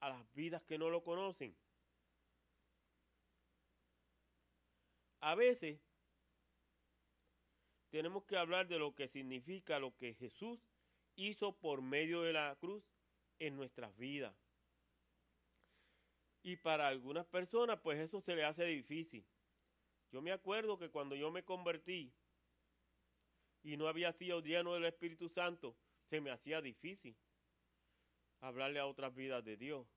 a 0.00 0.08
las 0.08 0.34
vidas 0.34 0.62
que 0.62 0.78
no 0.78 0.90
lo 0.90 1.02
conocen. 1.02 1.56
A 5.20 5.34
veces 5.34 5.80
tenemos 7.90 8.24
que 8.24 8.36
hablar 8.36 8.68
de 8.68 8.78
lo 8.78 8.94
que 8.94 9.08
significa 9.08 9.78
lo 9.78 9.96
que 9.96 10.14
Jesús 10.14 10.60
hizo 11.16 11.56
por 11.56 11.80
medio 11.80 12.22
de 12.22 12.32
la 12.32 12.56
cruz 12.60 12.84
en 13.38 13.56
nuestras 13.56 13.96
vidas. 13.96 14.34
Y 16.42 16.56
para 16.56 16.88
algunas 16.88 17.24
personas, 17.26 17.78
pues 17.80 17.98
eso 17.98 18.20
se 18.20 18.36
le 18.36 18.44
hace 18.44 18.64
difícil. 18.66 19.24
Yo 20.10 20.20
me 20.20 20.32
acuerdo 20.32 20.78
que 20.78 20.90
cuando 20.90 21.16
yo 21.16 21.30
me 21.30 21.42
convertí 21.42 22.12
y 23.64 23.76
no 23.76 23.88
había 23.88 24.12
sido 24.12 24.40
lleno 24.40 24.74
del 24.74 24.84
Espíritu 24.84 25.28
Santo, 25.28 25.74
se 26.10 26.20
me 26.20 26.30
hacía 26.30 26.60
difícil 26.60 27.16
hablarle 28.40 28.78
a 28.78 28.86
otras 28.86 29.14
vidas 29.14 29.42
de 29.42 29.56
Dios. 29.56 29.88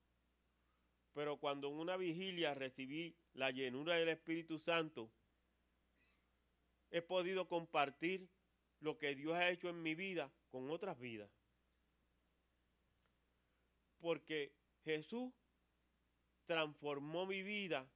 Pero 1.12 1.36
cuando 1.36 1.68
en 1.68 1.74
una 1.74 1.96
vigilia 1.96 2.54
recibí 2.54 3.14
la 3.34 3.50
llenura 3.50 3.96
del 3.96 4.08
Espíritu 4.08 4.58
Santo, 4.58 5.10
he 6.90 7.02
podido 7.02 7.46
compartir 7.46 8.28
lo 8.80 8.96
que 8.96 9.14
Dios 9.14 9.34
ha 9.34 9.50
hecho 9.50 9.68
en 9.68 9.82
mi 9.82 9.94
vida 9.94 10.32
con 10.50 10.70
otras 10.70 10.98
vidas. 10.98 11.30
Porque 13.98 14.54
Jesús 14.84 15.32
transformó 16.46 17.26
mi 17.26 17.42
vida. 17.42 17.86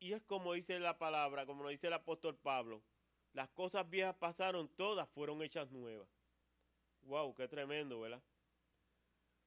Y 0.00 0.14
es 0.14 0.22
como 0.22 0.54
dice 0.54 0.80
la 0.80 0.98
palabra, 0.98 1.44
como 1.44 1.62
lo 1.62 1.68
dice 1.68 1.88
el 1.88 1.92
apóstol 1.92 2.36
Pablo, 2.36 2.82
las 3.34 3.50
cosas 3.50 3.88
viejas 3.88 4.16
pasaron, 4.16 4.68
todas 4.68 5.08
fueron 5.10 5.42
hechas 5.42 5.70
nuevas. 5.70 6.08
Wow, 7.02 7.34
qué 7.34 7.46
tremendo, 7.46 8.00
¿verdad? 8.00 8.22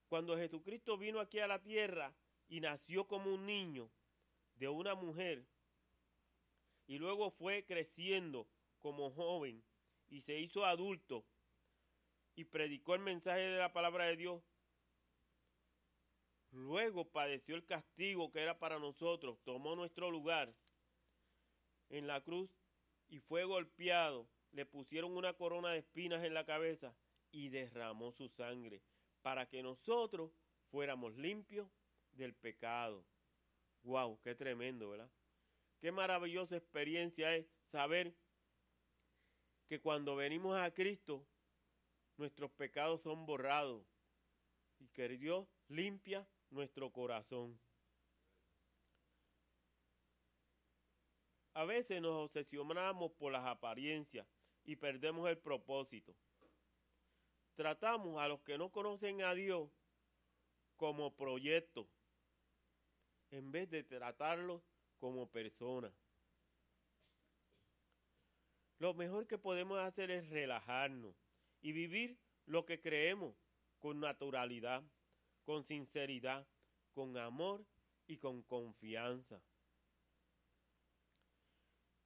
Cuando 0.08 0.38
Jesucristo 0.38 0.96
vino 0.98 1.20
aquí 1.20 1.40
a 1.40 1.48
la 1.48 1.60
tierra 1.60 2.14
y 2.48 2.62
nació 2.62 3.08
como 3.08 3.34
un 3.34 3.48
niño 3.48 3.90
de 4.56 4.70
una 4.70 4.94
mujer, 4.94 5.44
y 6.86 7.00
luego 7.00 7.32
fue 7.32 7.66
creciendo 7.66 8.48
como 8.80 9.10
joven 9.12 9.64
y 10.10 10.22
se 10.22 10.38
hizo 10.38 10.66
adulto 10.66 11.26
y 12.36 12.44
predicó 12.44 12.94
el 12.94 13.02
mensaje 13.02 13.42
de 13.42 13.58
la 13.58 13.74
palabra 13.74 14.06
de 14.06 14.18
Dios, 14.18 14.44
luego 16.54 17.06
padeció 17.10 17.56
el 17.56 17.66
castigo 17.66 18.32
que 18.32 18.42
era 18.42 18.58
para 18.58 18.80
nosotros, 18.80 19.40
tomó 19.44 19.76
nuestro 19.76 20.12
lugar 20.12 20.54
en 21.90 22.08
la 22.08 22.22
cruz 22.22 22.50
y 23.10 23.20
fue 23.20 23.44
golpeado, 23.44 24.28
le 24.52 24.66
pusieron 24.66 25.16
una 25.16 25.34
corona 25.34 25.72
de 25.72 25.80
espinas 25.80 26.24
en 26.24 26.34
la 26.34 26.46
cabeza 26.46 26.96
y 27.32 27.50
derramó 27.50 28.12
su 28.12 28.30
sangre 28.30 28.82
para 29.22 29.48
que 29.48 29.64
nosotros 29.64 30.32
fuéramos 30.70 31.16
limpios 31.16 31.68
del 32.12 32.34
pecado. 32.34 33.06
¡Wow! 33.84 34.20
¡Qué 34.22 34.36
tremendo, 34.36 34.90
¿verdad? 34.90 35.10
Qué 35.80 35.92
maravillosa 35.92 36.56
experiencia 36.56 37.36
es 37.36 37.46
saber 37.66 38.16
que 39.68 39.82
cuando 39.82 40.16
venimos 40.16 40.58
a 40.58 40.74
Cristo, 40.74 41.26
nuestros 42.18 42.52
pecados 42.52 43.02
son 43.02 43.26
borrados 43.26 43.86
y 44.80 44.88
que 44.90 45.10
Dios 45.10 45.48
limpia 45.68 46.28
nuestro 46.54 46.92
corazón. 46.92 47.60
A 51.54 51.66
veces 51.66 52.02
nos 52.02 52.26
obsesionamos 52.26 53.12
por 53.12 53.32
las 53.32 53.46
apariencias 53.46 54.26
y 54.64 54.76
perdemos 54.76 55.30
el 55.30 55.38
propósito. 55.38 56.16
Tratamos 57.56 58.20
a 58.20 58.28
los 58.28 58.42
que 58.42 58.58
no 58.58 58.72
conocen 58.72 59.22
a 59.22 59.36
Dios 59.36 59.70
como 60.76 61.16
proyecto 61.16 61.88
en 63.30 63.52
vez 63.52 63.70
de 63.70 63.84
tratarlos 63.84 64.62
como 64.98 65.30
personas. 65.30 65.94
Lo 68.80 68.94
mejor 68.94 69.28
que 69.28 69.38
podemos 69.38 69.80
hacer 69.80 70.12
es 70.12 70.28
relajarnos 70.30 71.16
y 71.62 71.72
vivir 71.72 72.18
lo 72.46 72.66
que 72.66 72.82
creemos 72.82 73.36
con 73.80 74.00
naturalidad, 74.00 74.84
con 75.44 75.64
sinceridad, 75.64 76.48
con 76.94 77.18
amor 77.18 77.66
y 78.08 78.18
con 78.18 78.44
confianza. 78.44 79.42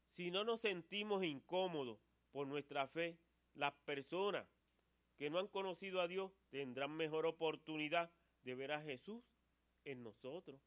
Si 0.10 0.32
no 0.32 0.44
nos 0.44 0.62
sentimos 0.62 1.24
incómodos 1.24 2.00
por 2.32 2.48
nuestra 2.48 2.88
fe, 2.88 3.18
las 3.54 3.74
personas 3.86 4.48
que 5.18 5.30
no 5.30 5.40
han 5.40 5.48
conocido 5.48 6.02
a 6.02 6.08
Dios 6.08 6.32
tendrán 6.50 6.92
mejor 6.92 7.26
oportunidad 7.26 8.12
de 8.44 8.56
ver 8.56 8.72
a 8.72 8.82
Jesús 8.82 9.24
en 9.84 10.04
nosotros. 10.04 10.62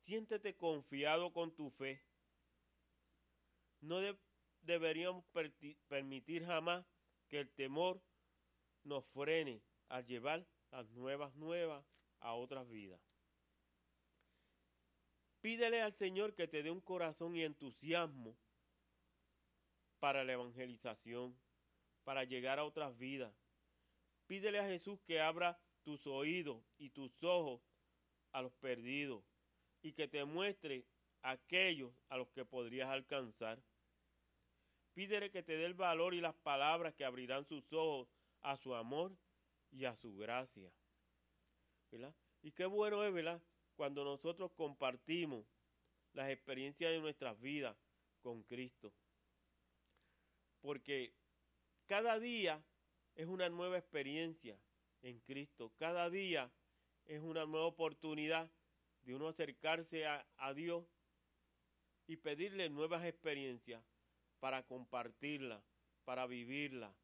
Siéntete 0.00 0.56
confiado 0.56 1.32
con 1.32 1.54
tu 1.54 1.70
fe. 1.70 2.02
No 3.80 4.00
deberíamos 4.62 5.24
permitir 5.88 6.44
jamás 6.44 6.84
que 7.28 7.40
el 7.40 7.50
temor 7.50 8.00
nos 8.84 9.04
frene 9.06 9.62
al 9.88 10.06
llevar 10.06 10.46
las 10.70 10.88
nuevas 10.90 11.34
nuevas 11.36 11.84
a 12.20 12.34
otras 12.34 12.68
vidas. 12.68 13.00
Pídele 15.40 15.82
al 15.82 15.92
Señor 15.92 16.34
que 16.34 16.48
te 16.48 16.62
dé 16.62 16.70
un 16.70 16.80
corazón 16.80 17.36
y 17.36 17.42
entusiasmo 17.42 18.36
para 19.98 20.24
la 20.24 20.32
evangelización, 20.32 21.38
para 22.02 22.24
llegar 22.24 22.58
a 22.58 22.64
otras 22.64 22.96
vidas. 22.96 23.34
Pídele 24.26 24.58
a 24.58 24.66
Jesús 24.66 25.00
que 25.02 25.20
abra 25.20 25.60
tus 25.82 26.06
oídos 26.06 26.62
y 26.78 26.90
tus 26.90 27.22
ojos 27.22 27.60
a 28.32 28.40
los 28.40 28.54
perdidos 28.54 29.22
y 29.82 29.92
que 29.92 30.08
te 30.08 30.24
muestre 30.24 30.86
aquellos 31.22 31.92
a 32.08 32.16
los 32.16 32.28
que 32.30 32.44
podrías 32.44 32.88
alcanzar. 32.88 33.62
Pídele 34.94 35.30
que 35.30 35.42
te 35.42 35.56
dé 35.56 35.66
el 35.66 35.74
valor 35.74 36.14
y 36.14 36.20
las 36.20 36.34
palabras 36.34 36.94
que 36.94 37.04
abrirán 37.04 37.44
sus 37.44 37.70
ojos 37.72 38.08
a 38.44 38.56
su 38.56 38.72
amor 38.74 39.16
y 39.72 39.84
a 39.84 39.96
su 39.96 40.16
gracia. 40.16 40.72
Y 42.42 42.52
qué 42.52 42.66
bueno 42.66 43.04
es, 43.04 43.12
¿verdad? 43.12 43.42
cuando 43.74 44.04
nosotros 44.04 44.52
compartimos 44.52 45.44
las 46.12 46.30
experiencias 46.30 46.92
de 46.92 47.00
nuestras 47.00 47.40
vidas 47.40 47.76
con 48.20 48.42
Cristo. 48.44 48.92
Porque 50.60 51.12
cada 51.86 52.18
día 52.18 52.64
es 53.14 53.26
una 53.26 53.48
nueva 53.48 53.78
experiencia 53.78 54.58
en 55.02 55.20
Cristo. 55.20 55.72
Cada 55.76 56.08
día 56.08 56.50
es 57.04 57.20
una 57.20 57.44
nueva 57.46 57.66
oportunidad 57.66 58.50
de 59.02 59.14
uno 59.14 59.28
acercarse 59.28 60.06
a, 60.06 60.54
Dios 60.54 60.86
y 62.06 62.16
pedirle 62.16 62.70
nuevas 62.70 63.04
experiencias 63.04 63.84
para 64.40 64.62
compartirla, 64.62 65.62
para 66.04 66.26
vivirla, 66.26 66.94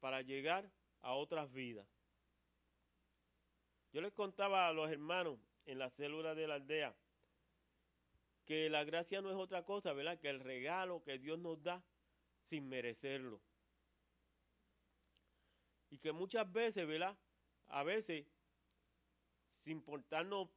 para 0.00 0.22
llegar 0.22 0.70
a 1.02 1.14
otras 1.14 1.52
vidas. 1.52 1.86
Yo 3.92 4.00
les 4.00 4.12
contaba 4.12 4.66
a 4.66 4.72
los 4.72 4.90
hermanos 4.90 5.38
en 5.66 5.78
la 5.78 5.90
célula 5.90 6.34
de 6.34 6.48
la 6.48 6.54
aldea, 6.54 6.94
que 8.44 8.68
la 8.68 8.84
gracia 8.84 9.22
no 9.22 9.30
es 9.30 9.36
otra 9.36 9.64
cosa, 9.64 9.92
¿verdad? 9.92 10.18
Que 10.18 10.30
el 10.30 10.40
regalo 10.40 11.02
que 11.02 11.18
Dios 11.18 11.38
nos 11.38 11.62
da 11.62 11.82
sin 12.42 12.68
merecerlo. 12.68 13.40
Y 15.90 15.98
que 15.98 16.12
muchas 16.12 16.50
veces, 16.52 16.86
¿verdad? 16.86 17.16
A 17.68 17.84
veces, 17.84 18.26
sin 19.62 19.80
portarnos 19.80 20.48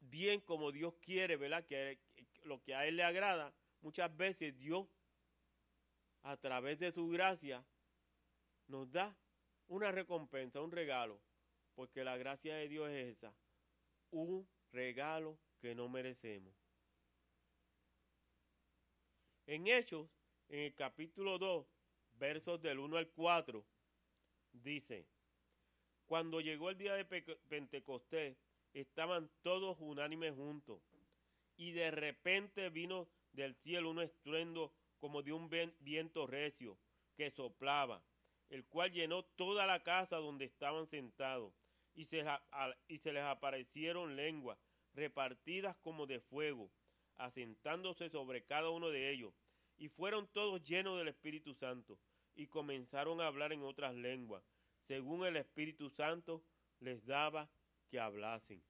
bien 0.00 0.40
como 0.40 0.72
Dios 0.72 0.94
quiere, 1.00 1.36
¿verdad? 1.36 1.64
Que, 1.66 1.98
lo 2.44 2.62
que 2.62 2.74
a 2.74 2.86
Él 2.86 2.96
le 2.96 3.04
agrada, 3.04 3.52
muchas 3.82 4.14
veces 4.16 4.56
Dios, 4.58 4.86
a 6.22 6.36
través 6.36 6.78
de 6.78 6.92
su 6.92 7.08
gracia, 7.08 7.64
nos 8.70 8.90
da 8.90 9.14
una 9.66 9.92
recompensa, 9.92 10.60
un 10.60 10.70
regalo, 10.70 11.20
porque 11.74 12.04
la 12.04 12.16
gracia 12.16 12.56
de 12.56 12.68
Dios 12.68 12.88
es 12.90 13.16
esa, 13.16 13.34
un 14.10 14.48
regalo 14.72 15.38
que 15.60 15.74
no 15.74 15.88
merecemos. 15.88 16.54
En 19.46 19.66
Hechos, 19.66 20.08
en 20.48 20.60
el 20.60 20.74
capítulo 20.74 21.38
2, 21.38 21.66
versos 22.14 22.62
del 22.62 22.78
1 22.78 22.96
al 22.96 23.08
4, 23.10 23.64
dice, 24.52 25.06
cuando 26.06 26.40
llegó 26.40 26.70
el 26.70 26.78
día 26.78 26.94
de 26.94 27.04
Pentecostés, 27.48 28.36
estaban 28.72 29.30
todos 29.42 29.76
unánimes 29.80 30.34
juntos, 30.34 30.80
y 31.56 31.72
de 31.72 31.90
repente 31.90 32.70
vino 32.70 33.08
del 33.32 33.54
cielo 33.56 33.90
un 33.90 34.00
estruendo 34.00 34.72
como 34.98 35.22
de 35.22 35.32
un 35.32 35.48
viento 35.80 36.26
recio 36.26 36.78
que 37.16 37.30
soplaba, 37.30 38.02
el 38.50 38.64
cual 38.66 38.92
llenó 38.92 39.22
toda 39.22 39.66
la 39.66 39.82
casa 39.82 40.16
donde 40.16 40.44
estaban 40.44 40.86
sentados 40.88 41.54
y 41.94 42.04
se, 42.04 43.12
les 43.12 43.24
aparecieron 43.24 44.16
lenguas 44.16 44.58
repartidas 44.94 45.76
como 45.82 46.06
de 46.06 46.20
fuego, 46.20 46.70
asentándose 47.16 48.10
sobre 48.10 48.44
cada 48.44 48.70
uno 48.70 48.90
de 48.90 49.10
ellos, 49.10 49.32
y 49.76 49.88
fueron 49.88 50.26
todos 50.28 50.62
llenos 50.62 50.98
del 50.98 51.08
Espíritu 51.08 51.54
Santo, 51.54 51.98
y 52.34 52.46
comenzaron 52.46 53.20
a 53.20 53.26
hablar 53.26 53.52
en 53.52 53.62
otras 53.62 53.94
lenguas, 53.94 54.42
según 54.86 55.24
el 55.24 55.36
Espíritu 55.36 55.90
Santo 55.90 56.42
les 56.80 57.04
daba 57.06 57.48
que 57.88 58.00
hablasen. 58.00 58.62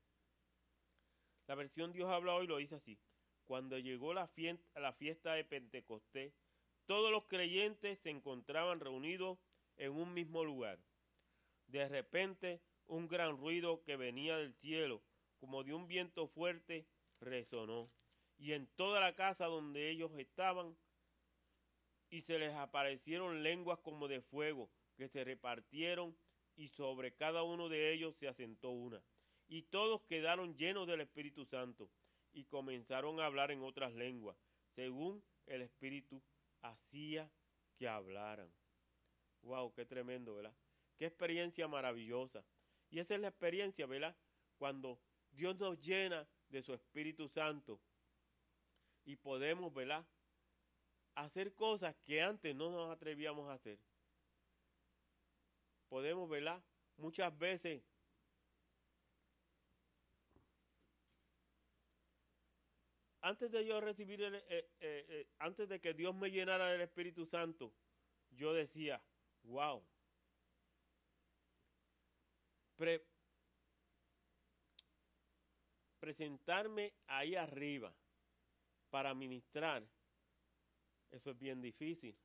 La 1.46 1.54
versión 1.54 1.92
Dios 1.92 2.10
habla 2.10 2.34
hoy 2.34 2.46
lo 2.46 2.58
dice 2.58 2.76
así. 2.76 2.98
Cuando 3.44 3.78
llegó 3.78 4.14
la 4.14 4.28
fiesta, 4.28 4.80
la 4.80 4.92
fiesta 4.92 5.34
de 5.34 5.44
Pentecostés, 5.44 6.32
todos 6.86 7.10
los 7.10 7.24
creyentes 7.26 7.98
se 8.00 8.10
encontraban 8.10 8.80
reunidos 8.80 9.38
en 9.80 9.92
un 9.92 10.12
mismo 10.12 10.44
lugar. 10.44 10.78
De 11.66 11.88
repente 11.88 12.60
un 12.86 13.08
gran 13.08 13.38
ruido 13.38 13.82
que 13.82 13.96
venía 13.96 14.36
del 14.36 14.52
cielo, 14.54 15.02
como 15.38 15.64
de 15.64 15.72
un 15.72 15.86
viento 15.86 16.28
fuerte, 16.28 16.86
resonó. 17.20 17.90
Y 18.36 18.52
en 18.52 18.66
toda 18.76 19.00
la 19.00 19.14
casa 19.14 19.46
donde 19.46 19.88
ellos 19.88 20.10
estaban, 20.18 20.76
y 22.10 22.22
se 22.22 22.38
les 22.38 22.52
aparecieron 22.54 23.42
lenguas 23.42 23.78
como 23.78 24.06
de 24.08 24.20
fuego, 24.20 24.70
que 24.96 25.08
se 25.08 25.24
repartieron, 25.24 26.16
y 26.56 26.68
sobre 26.68 27.14
cada 27.14 27.42
uno 27.42 27.68
de 27.68 27.92
ellos 27.92 28.16
se 28.16 28.28
asentó 28.28 28.70
una. 28.70 29.02
Y 29.48 29.62
todos 29.62 30.02
quedaron 30.02 30.56
llenos 30.56 30.86
del 30.86 31.00
Espíritu 31.00 31.46
Santo, 31.46 31.90
y 32.32 32.44
comenzaron 32.44 33.20
a 33.20 33.26
hablar 33.26 33.50
en 33.50 33.62
otras 33.62 33.94
lenguas, 33.94 34.36
según 34.74 35.22
el 35.46 35.62
Espíritu 35.62 36.22
hacía 36.60 37.30
que 37.78 37.88
hablaran. 37.88 38.52
¡Wow! 39.42 39.72
¡Qué 39.72 39.84
tremendo, 39.84 40.34
¿verdad? 40.34 40.54
¡Qué 40.96 41.06
experiencia 41.06 41.66
maravillosa! 41.68 42.44
Y 42.90 42.98
esa 42.98 43.14
es 43.14 43.20
la 43.20 43.28
experiencia, 43.28 43.86
¿verdad? 43.86 44.16
Cuando 44.58 45.00
Dios 45.30 45.56
nos 45.56 45.80
llena 45.80 46.26
de 46.48 46.62
su 46.62 46.74
Espíritu 46.74 47.28
Santo 47.28 47.80
y 49.04 49.16
podemos, 49.16 49.72
¿verdad? 49.72 50.04
Hacer 51.14 51.54
cosas 51.54 51.94
que 52.04 52.20
antes 52.22 52.54
no 52.54 52.70
nos 52.70 52.90
atrevíamos 52.90 53.48
a 53.48 53.54
hacer. 53.54 53.78
Podemos, 55.88 56.28
¿verdad? 56.28 56.62
Muchas 56.96 57.36
veces 57.38 57.82
antes 63.22 63.50
de 63.50 63.64
yo 63.64 63.80
recibir, 63.80 64.22
el, 64.22 64.34
eh, 64.34 64.42
eh, 64.48 64.68
eh, 64.80 65.26
antes 65.38 65.68
de 65.68 65.80
que 65.80 65.94
Dios 65.94 66.14
me 66.14 66.30
llenara 66.30 66.68
del 66.68 66.80
Espíritu 66.80 67.26
Santo, 67.26 67.72
yo 68.30 68.52
decía, 68.52 69.02
wow. 69.44 69.82
Pre 72.76 73.02
presentarme 76.00 76.94
ahí 77.06 77.36
arriba 77.36 77.94
para 78.88 79.14
ministrar, 79.14 79.86
eso 81.10 81.30
es 81.30 81.38
bien 81.38 81.60
difícil. 81.60 82.16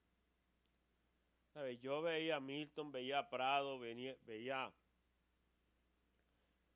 Yo 1.82 2.02
veía 2.02 2.38
a 2.38 2.40
Milton, 2.40 2.92
veía 2.92 3.20
a 3.20 3.30
Prado, 3.30 3.80
venía, 3.80 4.16
veía 4.22 4.74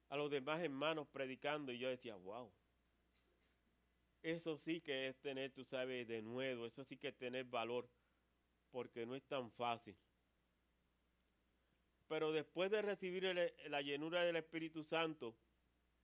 a 0.09 0.17
los 0.17 0.29
demás 0.29 0.61
hermanos 0.61 1.07
predicando 1.07 1.71
y 1.71 1.79
yo 1.79 1.89
decía, 1.89 2.15
wow. 2.15 2.51
Eso 4.21 4.57
sí 4.57 4.81
que 4.81 5.07
es 5.07 5.17
tener, 5.21 5.51
tú 5.51 5.63
sabes, 5.63 6.07
de 6.07 6.21
nuevo, 6.21 6.65
eso 6.65 6.83
sí 6.83 6.97
que 6.97 7.09
es 7.09 7.17
tener 7.17 7.45
valor, 7.45 7.89
porque 8.71 9.05
no 9.05 9.15
es 9.15 9.23
tan 9.23 9.51
fácil. 9.51 9.97
Pero 12.09 12.31
después 12.31 12.71
de 12.71 12.81
recibir 12.81 13.23
la 13.67 13.81
llenura 13.81 14.23
del 14.23 14.35
Espíritu 14.35 14.83
Santo, 14.83 15.35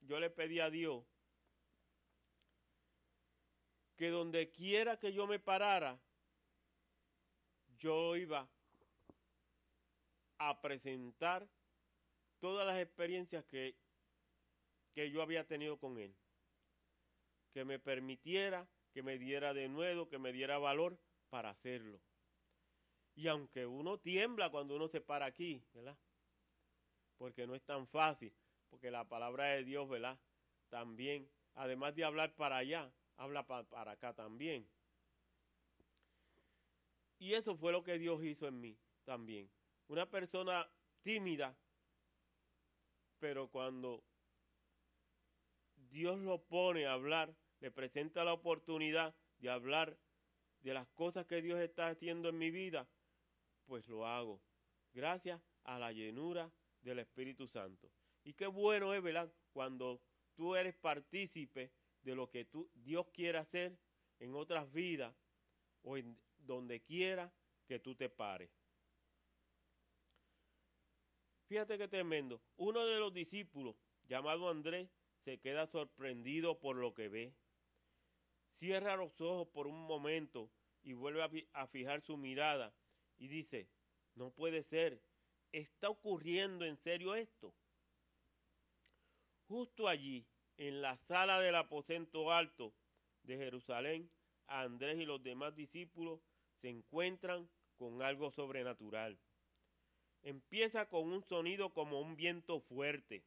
yo 0.02 0.20
le 0.20 0.30
pedí 0.30 0.60
a 0.60 0.70
Dios 0.70 1.04
que 3.96 4.12
donde 4.12 4.52
quiera 4.52 5.00
que 5.00 5.12
yo 5.12 5.26
me 5.26 5.40
parara, 5.40 6.00
yo 7.80 8.16
iba 8.16 8.48
a 10.38 10.62
presentar 10.62 11.48
todas 12.40 12.68
las 12.68 12.78
experiencias 12.80 13.44
que, 13.46 13.76
que 14.94 15.10
yo 15.10 15.24
había 15.24 15.48
tenido 15.48 15.80
con 15.80 15.98
Él. 15.98 16.16
Que 17.52 17.66
me 17.66 17.80
permitiera, 17.80 18.68
que 18.94 19.02
me 19.02 19.18
diera 19.18 19.56
de 19.56 19.70
nuevo, 19.70 20.08
que 20.08 20.20
me 20.20 20.32
diera 20.32 20.60
valor 20.60 21.00
para 21.32 21.50
hacerlo. 21.50 22.00
Y 23.16 23.28
aunque 23.30 23.66
uno 23.66 23.98
tiembla 23.98 24.50
cuando 24.50 24.76
uno 24.76 24.88
se 24.88 25.00
para 25.02 25.26
aquí, 25.26 25.64
¿verdad? 25.74 25.98
Porque 27.18 27.48
no 27.48 27.56
es 27.56 27.64
tan 27.64 27.88
fácil, 27.88 28.34
porque 28.70 28.92
la 28.92 29.08
palabra 29.08 29.46
de 29.46 29.64
Dios, 29.64 29.88
¿verdad? 29.88 30.20
También, 30.70 31.30
además 31.54 31.96
de 31.96 32.04
hablar 32.04 32.36
para 32.36 32.58
allá, 32.58 32.92
habla 33.16 33.48
para 33.48 33.92
acá 33.92 34.14
también. 34.14 34.68
Y 37.18 37.34
eso 37.34 37.56
fue 37.56 37.72
lo 37.72 37.84
que 37.84 37.98
Dios 37.98 38.24
hizo 38.24 38.48
en 38.48 38.60
mí 38.60 38.78
también. 39.06 39.50
Una 39.88 40.10
persona 40.10 40.70
tímida, 41.02 41.56
pero 43.20 43.48
cuando 43.50 44.04
Dios 45.90 46.20
lo 46.20 46.44
pone 46.44 46.86
a 46.86 46.94
hablar, 46.94 47.34
le 47.62 47.72
presenta 47.72 48.26
la 48.26 48.34
oportunidad 48.34 49.16
de 49.38 49.50
hablar 49.50 49.98
de 50.62 50.74
las 50.74 50.88
cosas 50.90 51.26
que 51.26 51.42
Dios 51.42 51.60
está 51.60 51.88
haciendo 51.88 52.30
en 52.30 52.38
mi 52.38 52.52
vida, 52.52 52.88
pues 53.66 53.88
lo 53.88 54.06
hago. 54.06 54.42
Gracias 54.94 55.42
a 55.64 55.80
la 55.80 55.92
llenura 55.92 56.52
del 56.82 57.00
Espíritu 57.00 57.48
Santo. 57.48 57.92
Y 58.24 58.34
qué 58.34 58.48
bueno 58.48 58.94
es, 58.94 59.02
¿verdad? 59.02 59.32
Cuando 59.52 60.02
tú 60.36 60.56
eres 60.56 60.76
partícipe 60.76 61.72
de 62.02 62.16
lo 62.16 62.30
que 62.30 62.46
tú, 62.46 62.70
Dios 62.74 63.08
quiere 63.14 63.38
hacer 63.38 63.78
en 64.20 64.36
otras 64.36 64.72
vidas 64.72 65.16
o 65.82 65.98
en 65.98 66.18
donde 66.38 66.82
quiera 66.82 67.32
que 67.68 67.80
tú 67.80 67.96
te 67.96 68.10
pares. 68.10 68.50
Fíjate 71.48 71.78
qué 71.78 71.88
tremendo. 71.88 72.42
Uno 72.58 72.86
de 72.86 73.00
los 73.00 73.14
discípulos, 73.14 73.76
llamado 74.08 74.50
Andrés, 74.50 74.90
se 75.24 75.40
queda 75.40 75.68
sorprendido 75.68 76.60
por 76.60 76.76
lo 76.76 76.94
que 76.94 77.08
ve. 77.08 77.34
Cierra 78.54 78.96
los 78.96 79.20
ojos 79.22 79.48
por 79.50 79.68
un 79.68 79.86
momento 79.86 80.50
y 80.82 80.94
vuelve 80.94 81.50
a, 81.54 81.68
fijar 81.68 82.02
su 82.02 82.18
mirada 82.18 82.74
y 83.18 83.28
dice, 83.28 83.68
no 84.16 84.32
puede 84.32 84.64
ser, 84.64 85.02
¿está 85.52 85.90
ocurriendo 85.90 86.66
en 86.66 86.78
serio 86.78 87.16
esto? 87.16 87.54
Justo 89.48 89.88
allí, 89.88 90.26
en 90.58 90.82
la 90.82 90.98
sala 90.98 91.40
del 91.40 91.56
aposento 91.56 92.32
alto 92.32 92.74
de 93.24 93.38
Jerusalén, 93.38 94.10
Andrés 94.48 95.00
y 95.00 95.06
los 95.06 95.22
demás 95.22 95.56
discípulos 95.56 96.22
se 96.62 96.70
encuentran 96.70 97.50
con 97.78 98.02
algo 98.02 98.32
sobrenatural. 98.32 99.18
Empieza 100.24 100.88
con 100.88 101.12
un 101.12 101.24
sonido 101.24 101.74
como 101.74 102.00
un 102.00 102.16
viento 102.16 102.60
fuerte. 102.62 103.24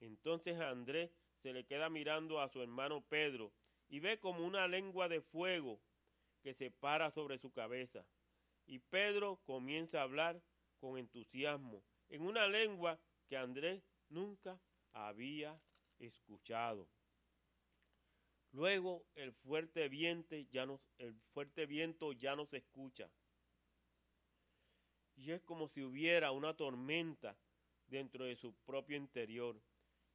Entonces 0.00 0.58
Andrés 0.60 1.10
se 1.42 1.52
le 1.52 1.64
queda 1.64 1.90
mirando 1.90 2.40
a 2.40 2.48
su 2.48 2.62
hermano 2.62 3.02
Pedro 3.02 3.52
y 3.88 4.00
ve 4.00 4.18
como 4.18 4.46
una 4.46 4.66
lengua 4.68 5.08
de 5.08 5.20
fuego 5.20 5.80
que 6.42 6.54
se 6.54 6.70
para 6.70 7.10
sobre 7.10 7.38
su 7.38 7.52
cabeza. 7.52 8.06
Y 8.70 8.78
Pedro 8.78 9.40
comienza 9.46 9.98
a 9.98 10.04
hablar 10.04 10.40
con 10.78 10.96
entusiasmo 10.96 11.82
en 12.08 12.22
una 12.22 12.46
lengua 12.46 13.00
que 13.26 13.36
Andrés 13.36 13.82
nunca 14.08 14.60
había 14.92 15.60
escuchado. 15.98 16.88
Luego 18.52 19.04
el 19.16 19.32
fuerte 19.32 19.88
viento 19.88 20.36
ya 20.52 20.66
no, 20.66 20.80
el 20.98 21.16
fuerte 21.32 21.66
viento 21.66 22.12
ya 22.12 22.36
escucha. 22.52 23.10
Y 25.16 25.32
es 25.32 25.42
como 25.42 25.66
si 25.66 25.82
hubiera 25.82 26.30
una 26.30 26.54
tormenta 26.54 27.36
dentro 27.88 28.24
de 28.24 28.36
su 28.36 28.54
propio 28.54 28.96
interior. 28.96 29.60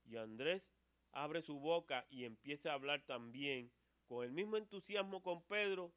Y 0.06 0.16
Andrés 0.16 0.64
abre 1.12 1.42
su 1.42 1.60
boca 1.60 2.08
y 2.10 2.24
empieza 2.24 2.72
a 2.72 2.76
hablar 2.76 3.02
también 3.06 3.70
con 4.06 4.24
el 4.24 4.32
mismo 4.32 4.56
entusiasmo 4.56 5.22
con 5.22 5.44
Pedro, 5.44 5.92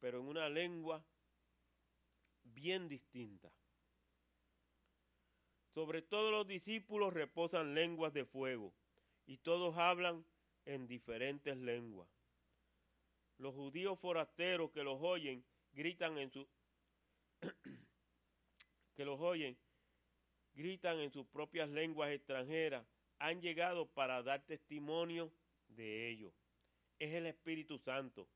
pero 0.00 0.18
en 0.18 0.26
una 0.26 0.48
lengua 0.48 1.06
bien 2.54 2.88
distinta. 2.88 3.52
Sobre 5.74 6.02
todos 6.02 6.30
los 6.30 6.46
discípulos 6.46 7.12
reposan 7.12 7.74
lenguas 7.74 8.12
de 8.12 8.24
fuego, 8.24 8.74
y 9.26 9.38
todos 9.38 9.76
hablan 9.76 10.24
en 10.64 10.86
diferentes 10.86 11.56
lenguas. 11.56 12.08
Los 13.38 13.54
judíos 13.54 13.98
forasteros 13.98 14.70
que 14.70 14.84
los 14.84 14.98
oyen 15.00 15.44
gritan 15.72 16.18
en 16.18 16.30
su 16.30 16.46
que 18.94 19.04
los 19.04 19.18
oyen 19.20 19.56
gritan 20.54 20.98
en 20.98 21.10
sus 21.10 21.26
propias 21.26 21.68
lenguas 21.70 22.10
extranjeras 22.10 22.86
han 23.18 23.40
llegado 23.40 23.86
para 23.86 24.22
dar 24.22 24.44
testimonio 24.44 25.32
de 25.68 26.08
ello. 26.10 26.32
Es 26.98 27.14
el 27.14 27.26
Espíritu 27.26 27.78
Santo. 27.78 28.28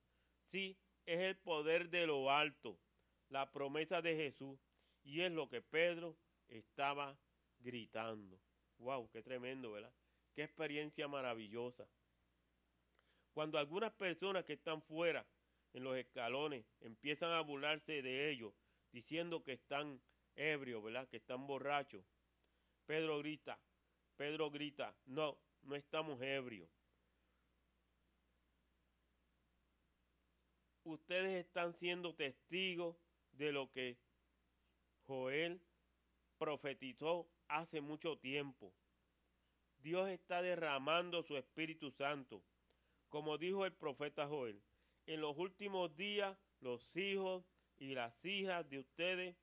Sí, 0.50 0.76
es 1.04 1.20
el 1.20 1.36
poder 1.36 1.90
de 1.90 2.06
lo 2.06 2.30
alto, 2.30 2.78
la 3.28 3.50
promesa 3.52 4.02
de 4.02 4.16
Jesús. 4.16 4.58
Y 5.02 5.20
es 5.20 5.32
lo 5.32 5.48
que 5.48 5.62
Pedro 5.62 6.16
estaba 6.48 7.18
gritando. 7.60 8.40
¡Wow! 8.78 9.08
¡Qué 9.10 9.22
tremendo, 9.22 9.72
¿verdad? 9.72 9.92
¡Qué 10.34 10.42
experiencia 10.42 11.08
maravillosa! 11.08 11.88
Cuando 13.32 13.58
algunas 13.58 13.92
personas 13.92 14.44
que 14.44 14.54
están 14.54 14.82
fuera 14.82 15.26
en 15.72 15.84
los 15.84 15.96
escalones 15.96 16.64
empiezan 16.80 17.32
a 17.32 17.40
burlarse 17.40 18.02
de 18.02 18.30
ellos, 18.30 18.54
diciendo 18.92 19.44
que 19.44 19.52
están 19.52 20.00
ebrios, 20.34 20.82
¿verdad? 20.82 21.08
Que 21.08 21.18
están 21.18 21.46
borrachos. 21.46 22.04
Pedro 22.86 23.18
grita, 23.18 23.58
Pedro 24.16 24.50
grita, 24.50 24.96
no, 25.04 25.38
no 25.62 25.76
estamos 25.76 26.20
ebrios. 26.22 26.70
Ustedes 30.84 31.44
están 31.44 31.74
siendo 31.74 32.14
testigos 32.14 32.96
de 33.36 33.52
lo 33.52 33.70
que 33.70 33.98
Joel 35.06 35.60
profetizó 36.38 37.28
hace 37.48 37.80
mucho 37.80 38.18
tiempo. 38.18 38.72
Dios 39.78 40.08
está 40.08 40.42
derramando 40.42 41.22
su 41.22 41.36
Espíritu 41.36 41.90
Santo. 41.90 42.42
Como 43.08 43.38
dijo 43.38 43.64
el 43.64 43.72
profeta 43.72 44.26
Joel, 44.26 44.60
en 45.06 45.20
los 45.20 45.36
últimos 45.36 45.94
días 45.96 46.36
los 46.60 46.96
hijos 46.96 47.44
y 47.78 47.94
las 47.94 48.24
hijas 48.24 48.68
de 48.68 48.80
ustedes 48.80 49.36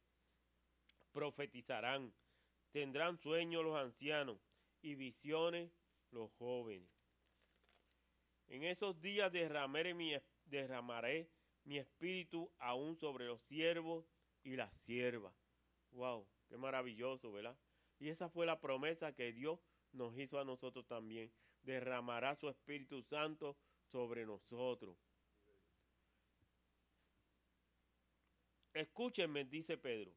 profetizarán. 1.12 2.14
Tendrán 2.72 3.20
sueños 3.20 3.64
los 3.64 3.78
ancianos 3.78 4.40
y 4.82 4.96
visiones 4.96 5.72
los 6.12 6.32
jóvenes. 6.34 6.90
En 8.48 8.64
esos 8.64 9.00
días 9.00 9.32
derramaré 9.32 9.94
mi, 9.94 10.14
derramaré 10.46 11.30
mi 11.66 11.78
espíritu 11.78 12.52
aún 12.60 12.98
sobre 12.98 13.26
los 13.26 13.42
siervos 13.44 14.06
y 14.44 14.56
las 14.56 14.74
siervas. 14.86 15.34
¡Wow! 15.92 16.28
¡Qué 16.48 16.58
maravilloso, 16.58 17.32
¿verdad? 17.32 17.58
Y 18.00 18.10
esa 18.10 18.30
fue 18.30 18.46
la 18.46 18.60
promesa 18.60 19.14
que 19.14 19.32
Dios 19.32 19.60
nos 19.92 20.18
hizo 20.18 20.40
a 20.40 20.46
nosotros 20.46 20.86
también. 20.88 21.32
Derramará 21.62 22.36
su 22.36 22.50
Espíritu 22.50 23.02
Santo 23.04 23.58
sobre 23.86 24.26
nosotros. 24.26 24.98
Escúchenme, 28.74 29.46
dice 29.46 29.78
Pedro. 29.78 30.12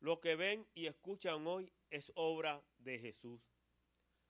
Lo 0.00 0.20
que 0.20 0.36
ven 0.36 0.66
y 0.74 0.86
escuchan 0.86 1.46
hoy 1.46 1.72
es 1.90 2.12
obra 2.14 2.62
de 2.78 2.98
Jesús. 2.98 3.40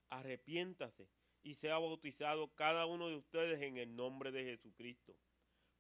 Arrepiéntase 0.09 1.09
y 1.43 1.55
sea 1.55 1.79
bautizado 1.79 2.53
cada 2.55 2.87
uno 2.87 3.09
de 3.09 3.17
ustedes 3.17 3.61
en 3.63 3.77
el 3.77 3.95
nombre 3.95 4.33
de 4.33 4.45
Jesucristo 4.45 5.15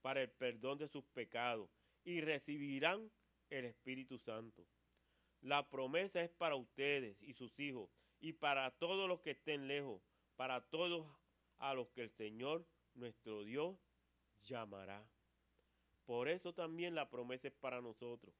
para 0.06 0.22
el 0.22 0.30
perdón 0.30 0.78
de 0.78 0.86
sus 0.86 1.04
pecados 1.06 1.68
y 2.04 2.20
recibirán 2.20 3.10
el 3.50 3.64
Espíritu 3.64 4.20
Santo. 4.20 4.64
La 5.40 5.68
promesa 5.68 6.22
es 6.22 6.30
para 6.30 6.54
ustedes 6.54 7.20
y 7.20 7.34
sus 7.34 7.58
hijos 7.58 7.90
y 8.20 8.32
para 8.32 8.70
todos 8.78 9.08
los 9.08 9.20
que 9.20 9.32
estén 9.32 9.66
lejos, 9.66 10.00
para 10.36 10.60
todos 10.70 11.04
a 11.58 11.74
los 11.74 11.88
que 11.88 12.02
el 12.02 12.10
Señor 12.10 12.64
nuestro 12.94 13.42
Dios 13.42 13.76
llamará. 14.44 15.04
Por 16.04 16.28
eso 16.28 16.54
también 16.54 16.94
la 16.94 17.10
promesa 17.10 17.48
es 17.48 17.54
para 17.54 17.80
nosotros. 17.80 18.32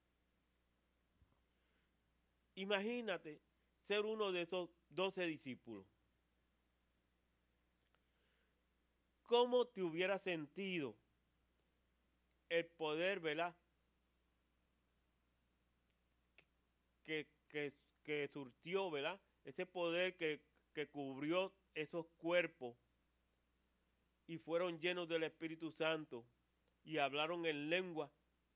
Imagínate 2.54 3.40
ser 3.82 4.06
uno 4.06 4.30
de 4.30 4.42
esos 4.42 4.70
doce 4.88 5.26
discípulos. 5.26 5.84
¿Cómo 9.24 9.66
te 9.66 9.82
hubiera 9.82 10.20
sentido 10.20 10.96
el 12.48 12.66
poder, 12.66 13.20
¿verdad? 13.20 13.54
Que, 17.04 17.28
que, 17.48 18.28
surtió, 18.28 18.90
¿verdad? 18.90 19.20
Ese 19.44 19.66
poder 19.66 20.16
que, 20.16 20.40
que 20.72 20.88
cubrió 20.88 21.52
esos 21.74 22.06
cuerpos 22.16 22.76
y 24.26 24.38
fueron 24.38 24.78
llenos 24.80 25.08
del 25.08 25.22
Espíritu 25.24 25.70
Santo 25.70 26.26
y 26.84 26.98
hablaron 26.98 27.46
en 27.46 27.70
lengua 27.70 28.10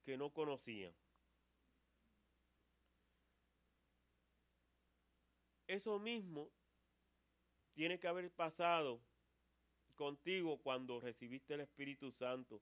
que 0.05 0.17
no 0.17 0.33
conocían. 0.33 0.95
Eso 5.67 5.99
mismo 6.01 6.51
tiene 7.75 8.01
que 8.01 8.09
haber 8.09 8.31
pasado 8.33 9.01
contigo 9.95 10.59
cuando 10.63 10.99
recibiste 10.99 11.55
el 11.55 11.61
Espíritu 11.61 12.11
Santo, 12.11 12.61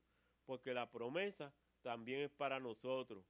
porque 0.49 0.73
la 0.73 0.91
promesa 0.91 1.53
también 1.83 2.21
es 2.21 2.31
para 2.31 2.59
nosotros. 2.59 3.23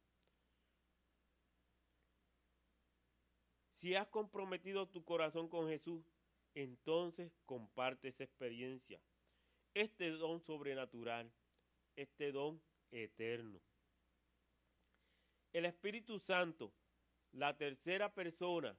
Si 3.75 3.97
has 3.97 4.07
comprometido 4.07 4.87
tu 4.87 5.05
corazón 5.05 5.49
con 5.49 5.69
Jesús, 5.69 6.05
entonces 6.55 7.33
comparte 7.45 8.07
esa 8.07 8.23
experiencia 8.23 9.01
este 9.75 10.13
don 10.13 10.41
sobrenatural, 10.41 11.33
este 11.97 12.31
don 12.31 12.63
eterno. 12.93 13.61
El 15.53 15.65
Espíritu 15.65 16.21
Santo, 16.21 16.73
la 17.33 17.57
tercera 17.57 18.15
persona 18.15 18.79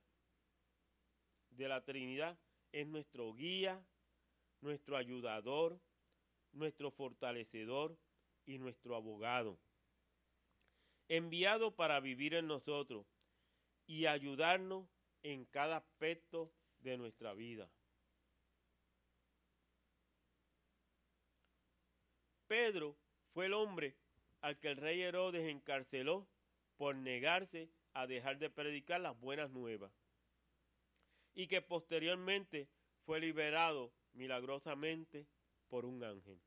de 1.49 1.67
la 1.67 1.83
Trinidad, 1.83 2.39
es 2.71 2.87
nuestro 2.87 3.33
guía, 3.33 3.85
nuestro 4.61 4.95
ayudador, 4.95 5.81
nuestro 6.53 6.89
fortalecedor 6.89 7.97
y 8.49 8.57
nuestro 8.57 8.95
abogado, 8.95 9.59
enviado 11.07 11.75
para 11.75 11.99
vivir 11.99 12.33
en 12.33 12.47
nosotros 12.47 13.05
y 13.85 14.07
ayudarnos 14.07 14.87
en 15.21 15.45
cada 15.45 15.77
aspecto 15.77 16.51
de 16.79 16.97
nuestra 16.97 17.35
vida. 17.35 17.69
Pedro 22.47 22.97
fue 23.33 23.45
el 23.45 23.53
hombre 23.53 23.95
al 24.41 24.57
que 24.59 24.69
el 24.69 24.77
rey 24.77 24.99
Herodes 25.01 25.47
encarceló 25.47 26.27
por 26.75 26.95
negarse 26.95 27.69
a 27.93 28.07
dejar 28.07 28.39
de 28.39 28.49
predicar 28.49 28.99
las 28.99 29.19
buenas 29.19 29.51
nuevas 29.51 29.91
y 31.35 31.45
que 31.45 31.61
posteriormente 31.61 32.67
fue 33.05 33.19
liberado 33.19 33.93
milagrosamente 34.13 35.27
por 35.67 35.85
un 35.85 36.03
ángel. 36.03 36.41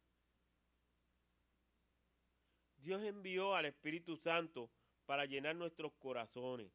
Dios 2.82 3.02
envió 3.02 3.54
al 3.54 3.66
Espíritu 3.66 4.16
Santo 4.16 4.70
para 5.06 5.24
llenar 5.24 5.56
nuestros 5.56 5.92
corazones, 5.94 6.70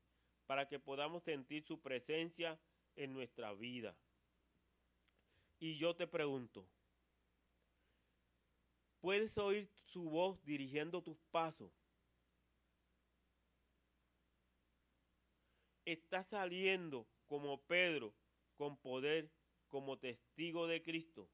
para 0.46 0.68
que 0.68 0.80
podamos 0.80 1.24
sentir 1.24 1.64
su 1.64 1.80
presencia 1.82 2.60
en 2.96 3.14
nuestra 3.14 3.54
vida. 3.54 3.96
Y 5.60 5.78
yo 5.78 5.96
te 5.96 6.08
pregunto, 6.08 6.68
Puedes 9.00 9.38
oír 9.38 9.70
su 9.86 10.10
voz 10.10 10.44
dirigiendo 10.44 11.02
tus 11.02 11.18
pasos. 11.32 11.72
Estás 15.86 16.28
saliendo 16.28 17.08
como 17.28 17.62
Pedro 17.62 18.14
con 18.58 18.76
poder 18.78 19.32
como 19.70 19.98
testigo 19.98 20.68
de 20.68 20.82
Cristo. 20.82 21.30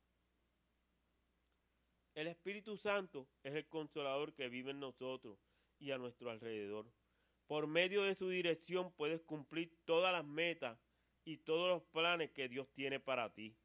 El 2.15 2.28
Espíritu 2.28 2.78
Santo 2.78 3.28
es 3.41 3.56
el 3.56 3.67
consolador 3.67 4.34
que 4.34 4.47
vive 4.47 4.71
en 4.71 4.80
nosotros 4.80 5.39
y 5.80 5.91
a 5.91 5.97
nuestro 5.97 6.30
alrededor. 6.30 6.91
Por 7.47 7.67
medio 7.67 8.04
de 8.04 8.15
su 8.15 8.30
dirección 8.30 8.91
puedes 8.93 9.21
cumplir 9.21 9.76
todas 9.86 10.13
las 10.13 10.23
metas 10.23 10.78
y 11.26 11.38
todos 11.38 11.69
los 11.69 11.84
planes 11.91 12.32
que 12.32 12.47
Dios 12.47 12.67
tiene 12.73 12.99
para 12.99 13.34
ti. 13.34 13.56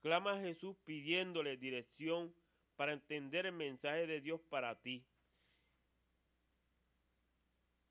Clama 0.00 0.32
a 0.32 0.40
Jesús 0.40 0.76
pidiéndole 0.84 1.56
dirección 1.56 2.34
para 2.74 2.92
entender 2.92 3.46
el 3.46 3.52
mensaje 3.52 4.06
de 4.06 4.20
Dios 4.20 4.40
para 4.48 4.80
ti 4.80 5.06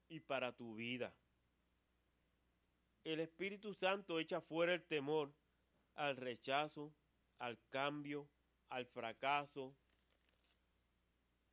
y 0.10 0.20
para 0.20 0.52
tu 0.52 0.76
vida. 0.76 1.16
El 3.06 3.22
Espíritu 3.22 3.74
Santo 3.74 4.20
echa 4.20 4.42
fuera 4.42 4.74
el 4.74 4.84
temor 4.84 5.34
al 5.96 6.18
rechazo, 6.18 6.94
al 7.40 7.58
cambio, 7.70 8.30
al 8.72 8.86
fracaso 8.86 9.76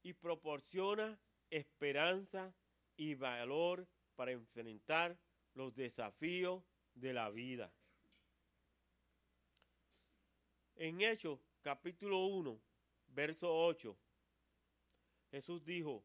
y 0.02 0.14
proporciona 0.14 1.18
esperanza 1.50 2.54
y 2.96 3.14
valor 3.14 3.86
para 4.14 4.30
enfrentar 4.32 5.18
los 5.54 5.74
desafíos 5.74 6.62
de 6.94 7.12
la 7.12 7.28
vida. 7.30 7.72
En 10.76 11.00
Hechos 11.00 11.40
capítulo 11.60 12.26
1, 12.26 12.60
verso 13.08 13.52
8, 13.52 13.98
Jesús 15.32 15.64
dijo, 15.64 16.04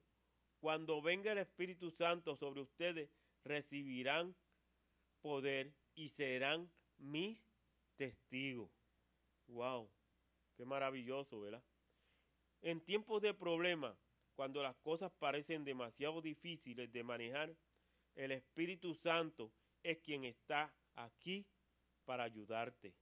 cuando 0.60 1.00
venga 1.02 1.32
el 1.32 1.38
Espíritu 1.38 1.92
Santo 1.92 2.36
sobre 2.36 2.62
ustedes, 2.62 3.10
recibirán 3.44 4.36
poder 5.22 5.74
y 5.94 6.08
serán 6.08 6.72
mis 6.98 7.46
testigos. 7.98 8.72
Wow, 9.48 9.92
qué 10.56 10.66
maravilloso, 10.66 11.40
¿verdad? 11.40 11.64
En 12.62 12.82
tiempos 12.82 13.22
de 13.22 13.34
problema, 13.34 13.98
cuando 14.36 14.64
las 14.64 14.76
cosas 14.78 15.12
parecen 15.20 15.64
demasiado 15.64 16.22
difíciles 16.22 16.92
de 16.92 17.04
manejar, 17.04 17.56
el 18.16 18.32
Espíritu 18.32 18.96
Santo 18.96 19.52
es 19.84 20.00
quien 20.00 20.24
está 20.24 20.74
aquí 20.96 21.46
para 22.06 22.24
ayudarte. 22.24 22.96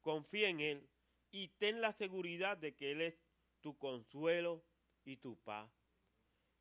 Confía 0.00 0.48
en 0.48 0.60
Él 0.60 0.88
y 1.30 1.48
ten 1.48 1.80
la 1.80 1.92
seguridad 1.92 2.56
de 2.56 2.74
que 2.74 2.92
Él 2.92 3.00
es 3.00 3.18
tu 3.60 3.76
consuelo 3.78 4.64
y 5.04 5.16
tu 5.16 5.36
paz. 5.38 5.70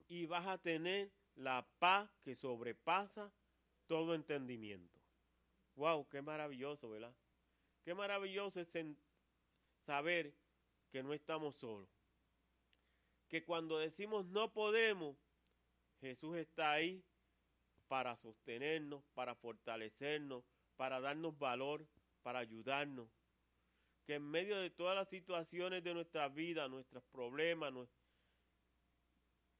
Y 0.07 0.25
vas 0.25 0.47
a 0.47 0.57
tener 0.57 1.11
la 1.35 1.67
paz 1.79 2.09
que 2.21 2.35
sobrepasa 2.35 3.33
todo 3.87 4.13
entendimiento. 4.13 5.01
¡Wow! 5.75 6.07
¡Qué 6.09 6.21
maravilloso, 6.21 6.89
¿verdad? 6.89 7.15
Qué 7.83 7.93
maravilloso 7.93 8.59
es 8.61 8.69
saber 9.85 10.33
que 10.91 11.03
no 11.03 11.13
estamos 11.13 11.55
solos. 11.55 11.89
Que 13.29 13.43
cuando 13.43 13.77
decimos 13.77 14.25
no 14.25 14.51
podemos, 14.53 15.17
Jesús 16.01 16.37
está 16.37 16.71
ahí 16.71 17.03
para 17.87 18.15
sostenernos, 18.17 19.03
para 19.13 19.35
fortalecernos, 19.35 20.43
para 20.75 20.99
darnos 20.99 21.37
valor, 21.37 21.87
para 22.21 22.39
ayudarnos 22.39 23.09
que 24.05 24.15
en 24.15 24.23
medio 24.23 24.57
de 24.57 24.69
todas 24.69 24.95
las 24.95 25.07
situaciones 25.09 25.83
de 25.83 25.93
nuestra 25.93 26.27
vida, 26.27 26.67
nuestros 26.67 27.03
problemas, 27.05 27.73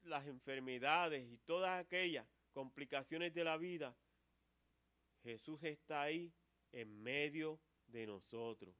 las 0.03 0.27
enfermedades 0.27 1.25
y 1.31 1.37
todas 1.39 1.79
aquellas 1.79 2.27
complicaciones 2.51 3.33
de 3.33 3.43
la 3.43 3.57
vida, 3.57 3.95
Jesús 5.23 5.63
está 5.63 6.01
ahí 6.01 6.33
en 6.73 7.01
medio 7.01 7.59
de 7.87 8.05
nosotros. 8.05 8.75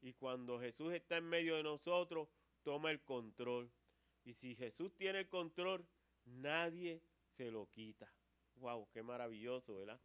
Y 0.00 0.12
cuando 0.14 0.60
Jesús 0.60 0.92
está 0.92 1.16
en 1.16 1.24
medio 1.24 1.56
de 1.56 1.62
nosotros, 1.62 2.28
toma 2.62 2.90
el 2.90 3.00
control. 3.02 3.70
Y 4.24 4.34
si 4.34 4.54
Jesús 4.54 4.94
tiene 4.96 5.20
el 5.20 5.28
control, 5.28 5.86
nadie 6.24 7.02
se 7.30 7.50
lo 7.50 7.68
quita. 7.70 8.12
¡Wow! 8.56 8.88
¡Qué 8.92 9.02
maravilloso, 9.02 9.76
¿verdad? 9.76 10.00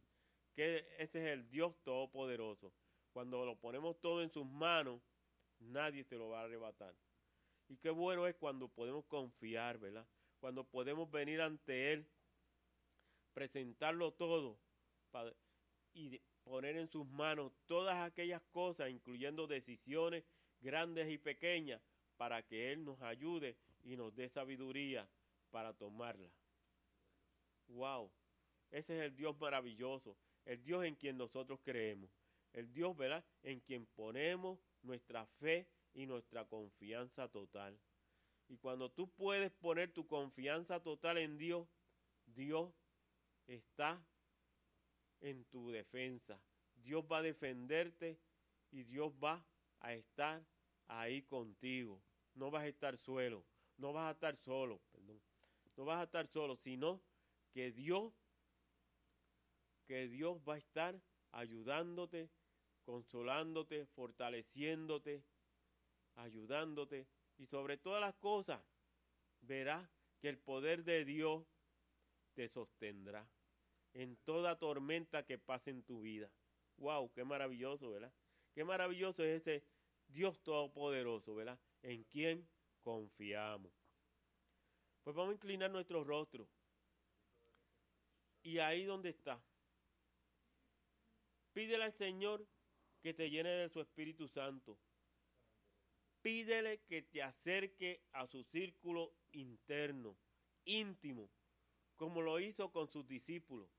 Que 0.54 0.86
ese 0.98 1.24
es 1.24 1.30
el 1.32 1.48
Dios 1.50 1.74
Todopoderoso. 1.82 2.72
Cuando 3.12 3.44
lo 3.44 3.56
ponemos 3.56 4.00
todo 4.00 4.22
en 4.22 4.30
sus 4.30 4.46
manos, 4.46 5.00
nadie 5.58 6.04
se 6.04 6.16
lo 6.16 6.30
va 6.30 6.40
a 6.40 6.44
arrebatar. 6.44 6.94
Y 7.68 7.76
qué 7.76 7.90
bueno 7.90 8.26
es 8.26 8.34
cuando 8.36 8.68
podemos 8.68 9.04
confiar, 9.06 9.78
¿verdad? 9.78 10.06
Cuando 10.40 10.64
podemos 10.64 11.10
venir 11.10 11.40
ante 11.40 11.92
Él, 11.92 12.08
presentarlo 13.32 14.12
todo 14.12 14.58
y 15.94 16.20
poner 16.44 16.76
en 16.76 16.88
sus 16.88 17.06
manos 17.06 17.52
todas 17.66 17.96
aquellas 17.96 18.42
cosas, 18.52 18.90
incluyendo 18.90 19.46
decisiones 19.46 20.24
grandes 20.60 21.10
y 21.10 21.18
pequeñas, 21.18 21.80
para 22.16 22.42
que 22.42 22.72
Él 22.72 22.84
nos 22.84 23.00
ayude 23.02 23.56
y 23.82 23.96
nos 23.96 24.14
dé 24.14 24.28
sabiduría 24.28 25.08
para 25.50 25.72
tomarla. 25.72 26.30
Wow, 27.68 28.10
ese 28.70 28.98
es 28.98 29.04
el 29.04 29.16
Dios 29.16 29.38
maravilloso, 29.38 30.16
el 30.44 30.62
Dios 30.62 30.84
en 30.84 30.94
quien 30.94 31.16
nosotros 31.16 31.58
creemos, 31.62 32.10
el 32.52 32.72
Dios, 32.72 32.96
¿verdad? 32.96 33.24
En 33.42 33.60
quien 33.60 33.86
ponemos 33.86 34.58
nuestra 34.82 35.26
fe 35.26 35.66
y 35.92 36.06
nuestra 36.06 36.44
confianza 36.44 37.28
total. 37.28 37.78
Y 38.48 38.58
cuando 38.58 38.90
tú 38.90 39.08
puedes 39.08 39.50
poner 39.50 39.92
tu 39.92 40.06
confianza 40.06 40.80
total 40.82 41.18
en 41.18 41.38
Dios, 41.38 41.66
Dios 42.26 42.72
está 43.46 44.04
en 45.24 45.44
tu 45.46 45.70
defensa. 45.70 46.38
Dios 46.76 47.04
va 47.10 47.18
a 47.18 47.22
defenderte 47.22 48.18
y 48.70 48.84
Dios 48.84 49.12
va 49.12 49.44
a 49.80 49.94
estar 49.94 50.44
ahí 50.86 51.22
contigo. 51.22 52.02
No 52.34 52.50
vas 52.50 52.64
a 52.64 52.68
estar 52.68 52.98
solo, 52.98 53.44
no 53.78 53.92
vas 53.92 54.08
a 54.08 54.12
estar 54.12 54.36
solo, 54.36 54.80
perdón. 54.92 55.20
No 55.76 55.84
vas 55.84 56.00
a 56.00 56.04
estar 56.04 56.26
solo, 56.28 56.56
sino 56.56 57.00
que 57.52 57.72
Dios 57.72 58.12
que 59.86 60.08
Dios 60.08 60.38
va 60.48 60.54
a 60.54 60.58
estar 60.58 60.98
ayudándote, 61.32 62.30
consolándote, 62.84 63.84
fortaleciéndote, 63.86 65.22
ayudándote 66.14 67.06
y 67.36 67.46
sobre 67.46 67.76
todas 67.76 68.00
las 68.00 68.14
cosas 68.14 68.62
verás 69.42 69.86
que 70.20 70.30
el 70.30 70.38
poder 70.38 70.84
de 70.84 71.04
Dios 71.04 71.44
te 72.32 72.48
sostendrá 72.48 73.28
en 73.94 74.16
toda 74.24 74.58
tormenta 74.58 75.24
que 75.24 75.38
pase 75.38 75.70
en 75.70 75.82
tu 75.82 76.02
vida. 76.02 76.30
Wow, 76.76 77.12
qué 77.12 77.24
maravilloso, 77.24 77.90
¿verdad? 77.90 78.12
Qué 78.52 78.64
maravilloso 78.64 79.24
es 79.24 79.40
ese 79.40 79.64
Dios 80.08 80.42
todopoderoso, 80.42 81.34
¿verdad? 81.34 81.58
En 81.82 82.04
quien 82.04 82.48
confiamos. 82.82 83.72
Pues 85.02 85.14
vamos 85.16 85.32
a 85.32 85.34
inclinar 85.34 85.70
nuestro 85.70 86.04
rostro. 86.04 86.48
Y 88.42 88.58
ahí 88.58 88.84
donde 88.84 89.08
está, 89.08 89.42
pídele 91.54 91.84
al 91.84 91.94
Señor 91.94 92.46
que 93.00 93.14
te 93.14 93.30
llene 93.30 93.50
de 93.50 93.68
su 93.70 93.80
Espíritu 93.80 94.28
Santo. 94.28 94.78
Pídele 96.20 96.80
que 96.82 97.02
te 97.02 97.22
acerque 97.22 98.02
a 98.12 98.26
su 98.26 98.44
círculo 98.44 99.14
interno, 99.32 100.16
íntimo, 100.64 101.30
como 101.96 102.22
lo 102.22 102.40
hizo 102.40 102.70
con 102.70 102.88
sus 102.88 103.06
discípulos. 103.06 103.70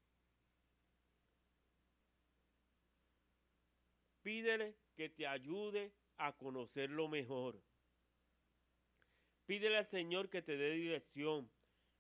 Pídele 4.26 4.76
que 4.96 5.08
te 5.08 5.28
ayude 5.28 5.94
a 6.18 6.36
conocerlo 6.36 7.08
mejor. 7.08 7.62
Pídele 9.46 9.78
al 9.78 9.86
Señor 9.86 10.32
que 10.32 10.42
te 10.42 10.58
dé 10.58 10.72
dirección 10.72 11.48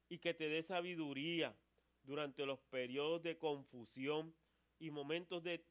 y 0.09 0.17
que 0.17 0.33
te 0.33 0.49
dé 0.49 0.63
sabiduría 0.63 1.55
durante 2.01 2.47
los 2.47 2.59
periodos 2.61 3.21
de 3.21 3.37
confusión 3.37 4.35
y 4.79 4.89
momentos 4.89 5.43
de, 5.43 5.63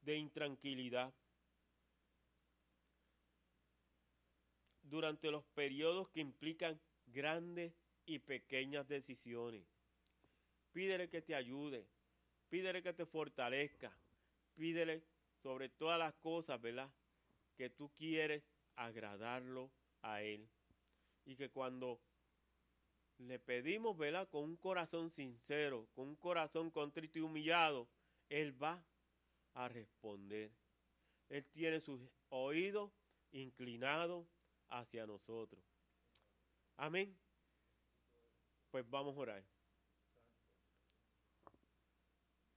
de 0.00 0.16
intranquilidad. 0.16 1.12
Durante 4.80 5.30
los 5.30 5.44
periodos 5.48 6.08
que 6.08 6.20
implican 6.20 6.80
grandes 7.08 7.74
y 8.06 8.20
pequeñas 8.20 8.88
decisiones. 8.88 9.66
Pídele 10.72 11.10
que 11.10 11.20
te 11.20 11.34
ayude, 11.34 11.86
pídele 12.48 12.82
que 12.82 12.94
te 12.94 13.04
fortalezca, 13.04 13.94
pídele 14.54 15.04
sobre 15.42 15.68
todas 15.68 15.98
las 15.98 16.14
cosas, 16.14 16.60
¿verdad? 16.60 16.90
Que 17.56 17.70
tú 17.70 17.90
quieres 17.96 18.42
agradarlo 18.74 19.70
a 20.02 20.22
Él. 20.22 20.48
Y 21.24 21.36
que 21.36 21.50
cuando 21.50 22.00
le 23.18 23.38
pedimos, 23.38 23.96
¿verdad? 23.96 24.28
Con 24.28 24.44
un 24.44 24.56
corazón 24.56 25.10
sincero, 25.10 25.88
con 25.94 26.08
un 26.08 26.16
corazón 26.16 26.70
contrito 26.70 27.18
y 27.18 27.22
humillado, 27.22 27.88
Él 28.28 28.60
va 28.62 28.84
a 29.54 29.68
responder. 29.68 30.52
Él 31.28 31.44
tiene 31.46 31.80
sus 31.80 32.00
oídos 32.28 32.92
inclinados 33.32 34.26
hacia 34.68 35.06
nosotros. 35.06 35.64
Amén. 36.76 37.16
Pues 38.70 38.88
vamos 38.88 39.16
a 39.16 39.20
orar. 39.20 39.55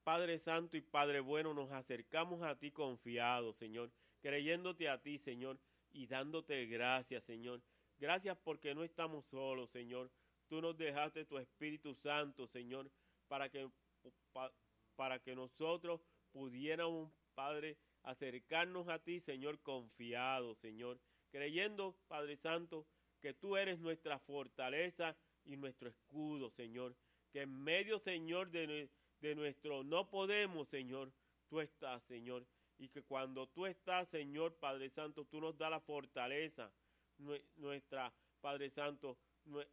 Padre 0.10 0.40
Santo 0.40 0.76
y 0.76 0.82
Padre 0.82 1.20
Bueno, 1.20 1.54
nos 1.54 1.72
acercamos 1.72 2.42
a 2.42 2.58
ti 2.58 2.72
confiados, 2.72 3.58
Señor, 3.58 3.92
creyéndote 4.24 4.90
a 4.90 5.00
ti, 5.00 5.20
Señor, 5.20 5.60
y 5.92 6.08
dándote 6.08 6.66
gracias, 6.66 7.24
Señor. 7.26 7.62
Gracias 8.00 8.36
porque 8.44 8.74
no 8.74 8.84
estamos 8.84 9.28
solos, 9.28 9.70
Señor. 9.70 10.10
Tú 10.48 10.64
nos 10.64 10.76
dejaste 10.76 11.26
tu 11.26 11.38
Espíritu 11.38 11.94
Santo, 11.94 12.48
Señor, 12.48 12.90
para 13.28 13.50
que, 13.50 13.70
para 14.96 15.20
que 15.20 15.36
nosotros 15.36 16.02
pudiéramos, 16.32 17.12
Padre, 17.36 17.78
acercarnos 18.02 18.88
a 18.88 18.98
ti, 18.98 19.20
Señor, 19.20 19.62
confiado, 19.62 20.56
Señor, 20.56 21.00
creyendo, 21.30 21.96
Padre 22.08 22.36
Santo, 22.36 22.88
que 23.22 23.36
tú 23.36 23.58
eres 23.58 23.78
nuestra 23.78 24.18
fortaleza 24.18 25.16
y 25.46 25.56
nuestro 25.56 25.88
escudo, 25.88 26.50
Señor. 26.50 26.96
Que 27.32 27.42
en 27.44 27.64
medio, 27.64 28.00
Señor, 28.00 28.50
de, 28.50 28.90
de 29.22 29.36
nuestro 29.36 29.84
no 29.84 30.10
podemos, 30.10 30.68
Señor, 30.70 31.12
tú 31.50 31.60
estás, 31.60 32.04
Señor. 32.04 32.46
Y 32.78 32.88
que 32.88 33.04
cuando 33.04 33.48
tú 33.48 33.66
estás, 33.66 34.08
Señor, 34.10 34.56
Padre 34.56 34.90
Santo, 34.90 35.26
tú 35.26 35.42
nos 35.42 35.58
das 35.58 35.70
la 35.70 35.82
fortaleza, 35.82 36.72
nuestra, 37.58 38.14
Padre 38.40 38.70
Santo, 38.70 39.18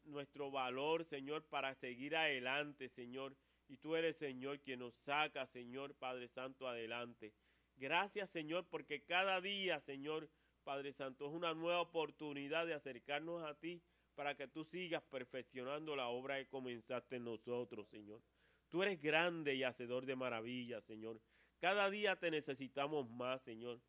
nuestro 0.05 0.51
valor, 0.51 1.05
Señor, 1.05 1.45
para 1.45 1.75
seguir 1.77 2.17
adelante, 2.17 2.89
Señor. 2.89 3.37
Y 3.69 3.77
tú 3.77 3.95
eres, 3.95 4.17
Señor, 4.17 4.61
quien 4.61 4.81
nos 4.81 4.95
saca, 5.05 5.47
Señor, 5.47 5.95
Padre 5.95 6.29
Santo, 6.29 6.69
adelante. 6.69 7.33
Gracias, 7.77 8.31
Señor, 8.31 8.67
porque 8.69 9.03
cada 9.03 9.41
día, 9.41 9.81
Señor, 9.81 10.29
Padre 10.65 10.93
Santo, 10.93 11.27
es 11.27 11.33
una 11.33 11.55
nueva 11.55 11.81
oportunidad 11.81 12.67
de 12.67 12.75
acercarnos 12.75 13.43
a 13.45 13.55
ti 13.55 13.81
para 14.17 14.35
que 14.35 14.49
tú 14.49 14.65
sigas 14.65 15.03
perfeccionando 15.05 15.95
la 15.95 16.09
obra 16.09 16.39
que 16.39 16.49
comenzaste 16.49 17.17
en 17.17 17.25
nosotros, 17.25 17.87
Señor. 17.89 18.21
Tú 18.69 18.83
eres 18.83 19.01
grande 19.01 19.55
y 19.55 19.63
hacedor 19.63 20.07
de 20.07 20.17
maravillas, 20.17 20.85
Señor. 20.85 21.21
Cada 21.61 21.89
día 21.91 22.17
te 22.17 22.31
necesitamos 22.31 23.09
más, 23.09 23.43
Señor, 23.43 23.81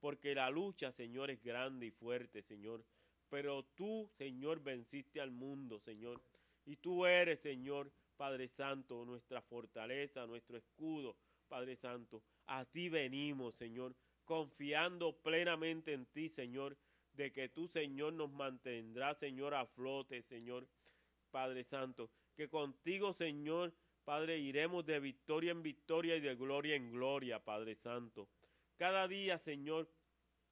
porque 0.00 0.34
la 0.34 0.50
lucha, 0.50 0.92
Señor, 0.92 1.30
es 1.30 1.42
grande 1.42 1.86
y 1.86 1.90
fuerte, 1.90 2.42
Señor. 2.42 2.84
Pero 3.28 3.64
tú, 3.74 4.10
Señor, 4.16 4.62
venciste 4.62 5.20
al 5.20 5.30
mundo, 5.30 5.80
Señor. 5.80 6.22
Y 6.64 6.76
tú 6.76 7.06
eres, 7.06 7.40
Señor, 7.40 7.92
Padre 8.16 8.48
Santo, 8.48 9.04
nuestra 9.04 9.42
fortaleza, 9.42 10.26
nuestro 10.26 10.56
escudo, 10.56 11.16
Padre 11.48 11.76
Santo. 11.76 12.22
A 12.46 12.64
ti 12.64 12.88
venimos, 12.88 13.54
Señor, 13.54 13.94
confiando 14.24 15.16
plenamente 15.16 15.92
en 15.92 16.06
ti, 16.06 16.28
Señor, 16.28 16.76
de 17.12 17.32
que 17.32 17.48
tú, 17.48 17.68
Señor, 17.68 18.12
nos 18.14 18.30
mantendrás, 18.30 19.18
Señor, 19.18 19.54
a 19.54 19.66
flote, 19.66 20.22
Señor, 20.22 20.66
Padre 21.30 21.64
Santo. 21.64 22.10
Que 22.34 22.48
contigo, 22.48 23.12
Señor, 23.12 23.72
Padre, 24.04 24.38
iremos 24.38 24.84
de 24.84 25.00
victoria 25.00 25.52
en 25.52 25.62
victoria 25.62 26.16
y 26.16 26.20
de 26.20 26.34
gloria 26.34 26.74
en 26.76 26.92
gloria, 26.92 27.42
Padre 27.42 27.74
Santo. 27.74 28.28
Cada 28.76 29.08
día, 29.08 29.38
Señor, 29.38 29.88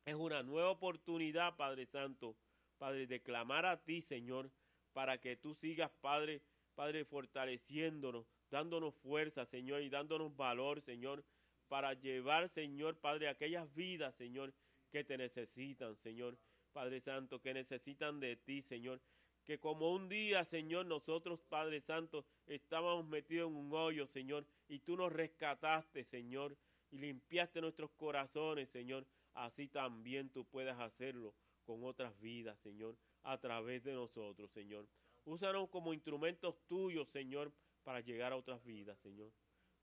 es 0.07 0.15
una 0.15 0.43
nueva 0.43 0.71
oportunidad, 0.71 1.57
Padre 1.57 1.87
Santo, 1.87 2.37
Padre, 2.79 3.07
de 3.07 3.21
clamar 3.21 3.67
a 3.67 3.83
ti, 3.85 4.01
Señor, 4.01 4.51
para 4.93 5.19
que 5.19 5.37
tú 5.37 5.55
sigas, 5.55 5.91
Padre, 6.01 6.41
Padre, 6.75 7.05
fortaleciéndonos, 7.05 8.27
dándonos 8.51 8.95
fuerza, 8.97 9.45
Señor, 9.45 9.83
y 9.83 9.91
dándonos 9.91 10.35
valor, 10.35 10.81
Señor, 10.81 11.25
para 11.69 11.93
llevar, 11.95 12.49
Señor, 12.49 12.97
Padre, 12.99 13.29
aquellas 13.29 13.73
vidas, 13.75 14.15
Señor, 14.17 14.55
que 14.91 15.05
te 15.05 15.19
necesitan, 15.19 15.97
Señor, 15.97 16.39
Padre 16.73 17.01
Santo, 17.01 17.41
que 17.41 17.55
necesitan 17.55 18.19
de 18.19 18.37
ti, 18.37 18.63
Señor. 18.63 19.01
Que 19.45 19.59
como 19.59 19.93
un 19.93 20.09
día, 20.09 20.45
Señor, 20.45 20.87
nosotros, 20.87 21.41
Padre 21.49 21.81
Santo, 21.81 22.25
estábamos 22.47 23.07
metidos 23.07 23.51
en 23.51 23.57
un 23.57 23.73
hoyo, 23.75 24.07
Señor, 24.07 24.47
y 24.69 24.79
tú 24.81 24.97
nos 24.97 25.13
rescataste, 25.13 26.05
Señor, 26.05 26.57
y 26.91 26.99
limpiaste 26.99 27.61
nuestros 27.61 27.91
corazones, 27.93 28.69
Señor. 28.71 29.07
Así 29.35 29.67
también 29.67 30.31
tú 30.31 30.45
puedes 30.45 30.79
hacerlo 30.79 31.35
con 31.65 31.83
otras 31.85 32.19
vidas, 32.21 32.59
Señor, 32.61 32.97
a 33.23 33.39
través 33.39 33.83
de 33.83 33.95
nosotros, 33.95 34.51
Señor. 34.53 34.87
Úsanos 35.25 35.69
como 35.71 35.93
instrumentos 35.95 36.57
tuyos, 36.67 37.09
Señor, 37.09 37.53
para 37.83 38.01
llegar 38.01 38.33
a 38.33 38.37
otras 38.37 38.63
vidas, 38.65 38.99
Señor. 39.01 39.33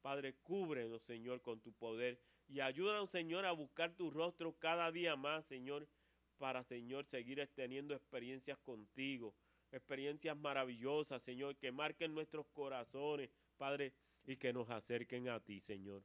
Padre, 0.02 0.36
cúbrenos, 0.44 1.02
Señor, 1.04 1.42
con 1.42 1.60
tu 1.60 1.74
poder 1.74 2.20
y 2.50 2.62
ayúdanos, 2.62 3.12
Señor, 3.12 3.46
a 3.46 3.52
buscar 3.52 3.94
tu 3.94 4.10
rostro 4.10 4.54
cada 4.58 4.92
día 4.92 5.16
más, 5.16 5.46
Señor, 5.46 5.88
para, 6.40 6.64
Señor, 6.64 7.06
seguir 7.06 7.48
teniendo 7.54 7.94
experiencias 7.94 8.58
contigo, 8.60 9.36
experiencias 9.72 10.38
maravillosas, 10.38 11.22
Señor, 11.24 11.56
que 11.58 11.72
marquen 11.72 12.14
nuestros 12.14 12.48
corazones, 12.48 13.30
Padre, 13.58 13.94
y 14.26 14.38
que 14.38 14.54
nos 14.54 14.70
acerquen 14.70 15.30
a 15.30 15.40
ti, 15.40 15.60
Señor. 15.62 16.04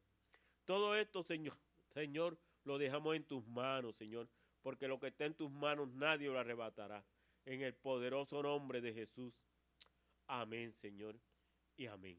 Todo 0.65 0.97
esto, 0.97 1.23
Señor, 1.23 1.57
Señor, 1.93 2.39
lo 2.65 2.79
dejamos 2.79 3.17
en 3.17 3.25
tus 3.25 3.47
manos, 3.47 3.97
Señor, 3.97 4.29
porque 4.63 4.89
lo 4.89 4.99
que 4.99 5.09
está 5.09 5.27
en 5.27 5.35
tus 5.35 5.51
manos 5.51 5.89
nadie 5.89 6.29
lo 6.29 6.39
arrebatará. 6.39 7.05
En 7.45 7.61
el 7.61 7.75
poderoso 7.75 8.43
nombre 8.43 8.81
de 8.81 8.95
Jesús. 8.95 9.35
Amén, 10.27 10.73
Señor, 10.73 11.21
y 11.77 11.87
amén. 11.87 12.19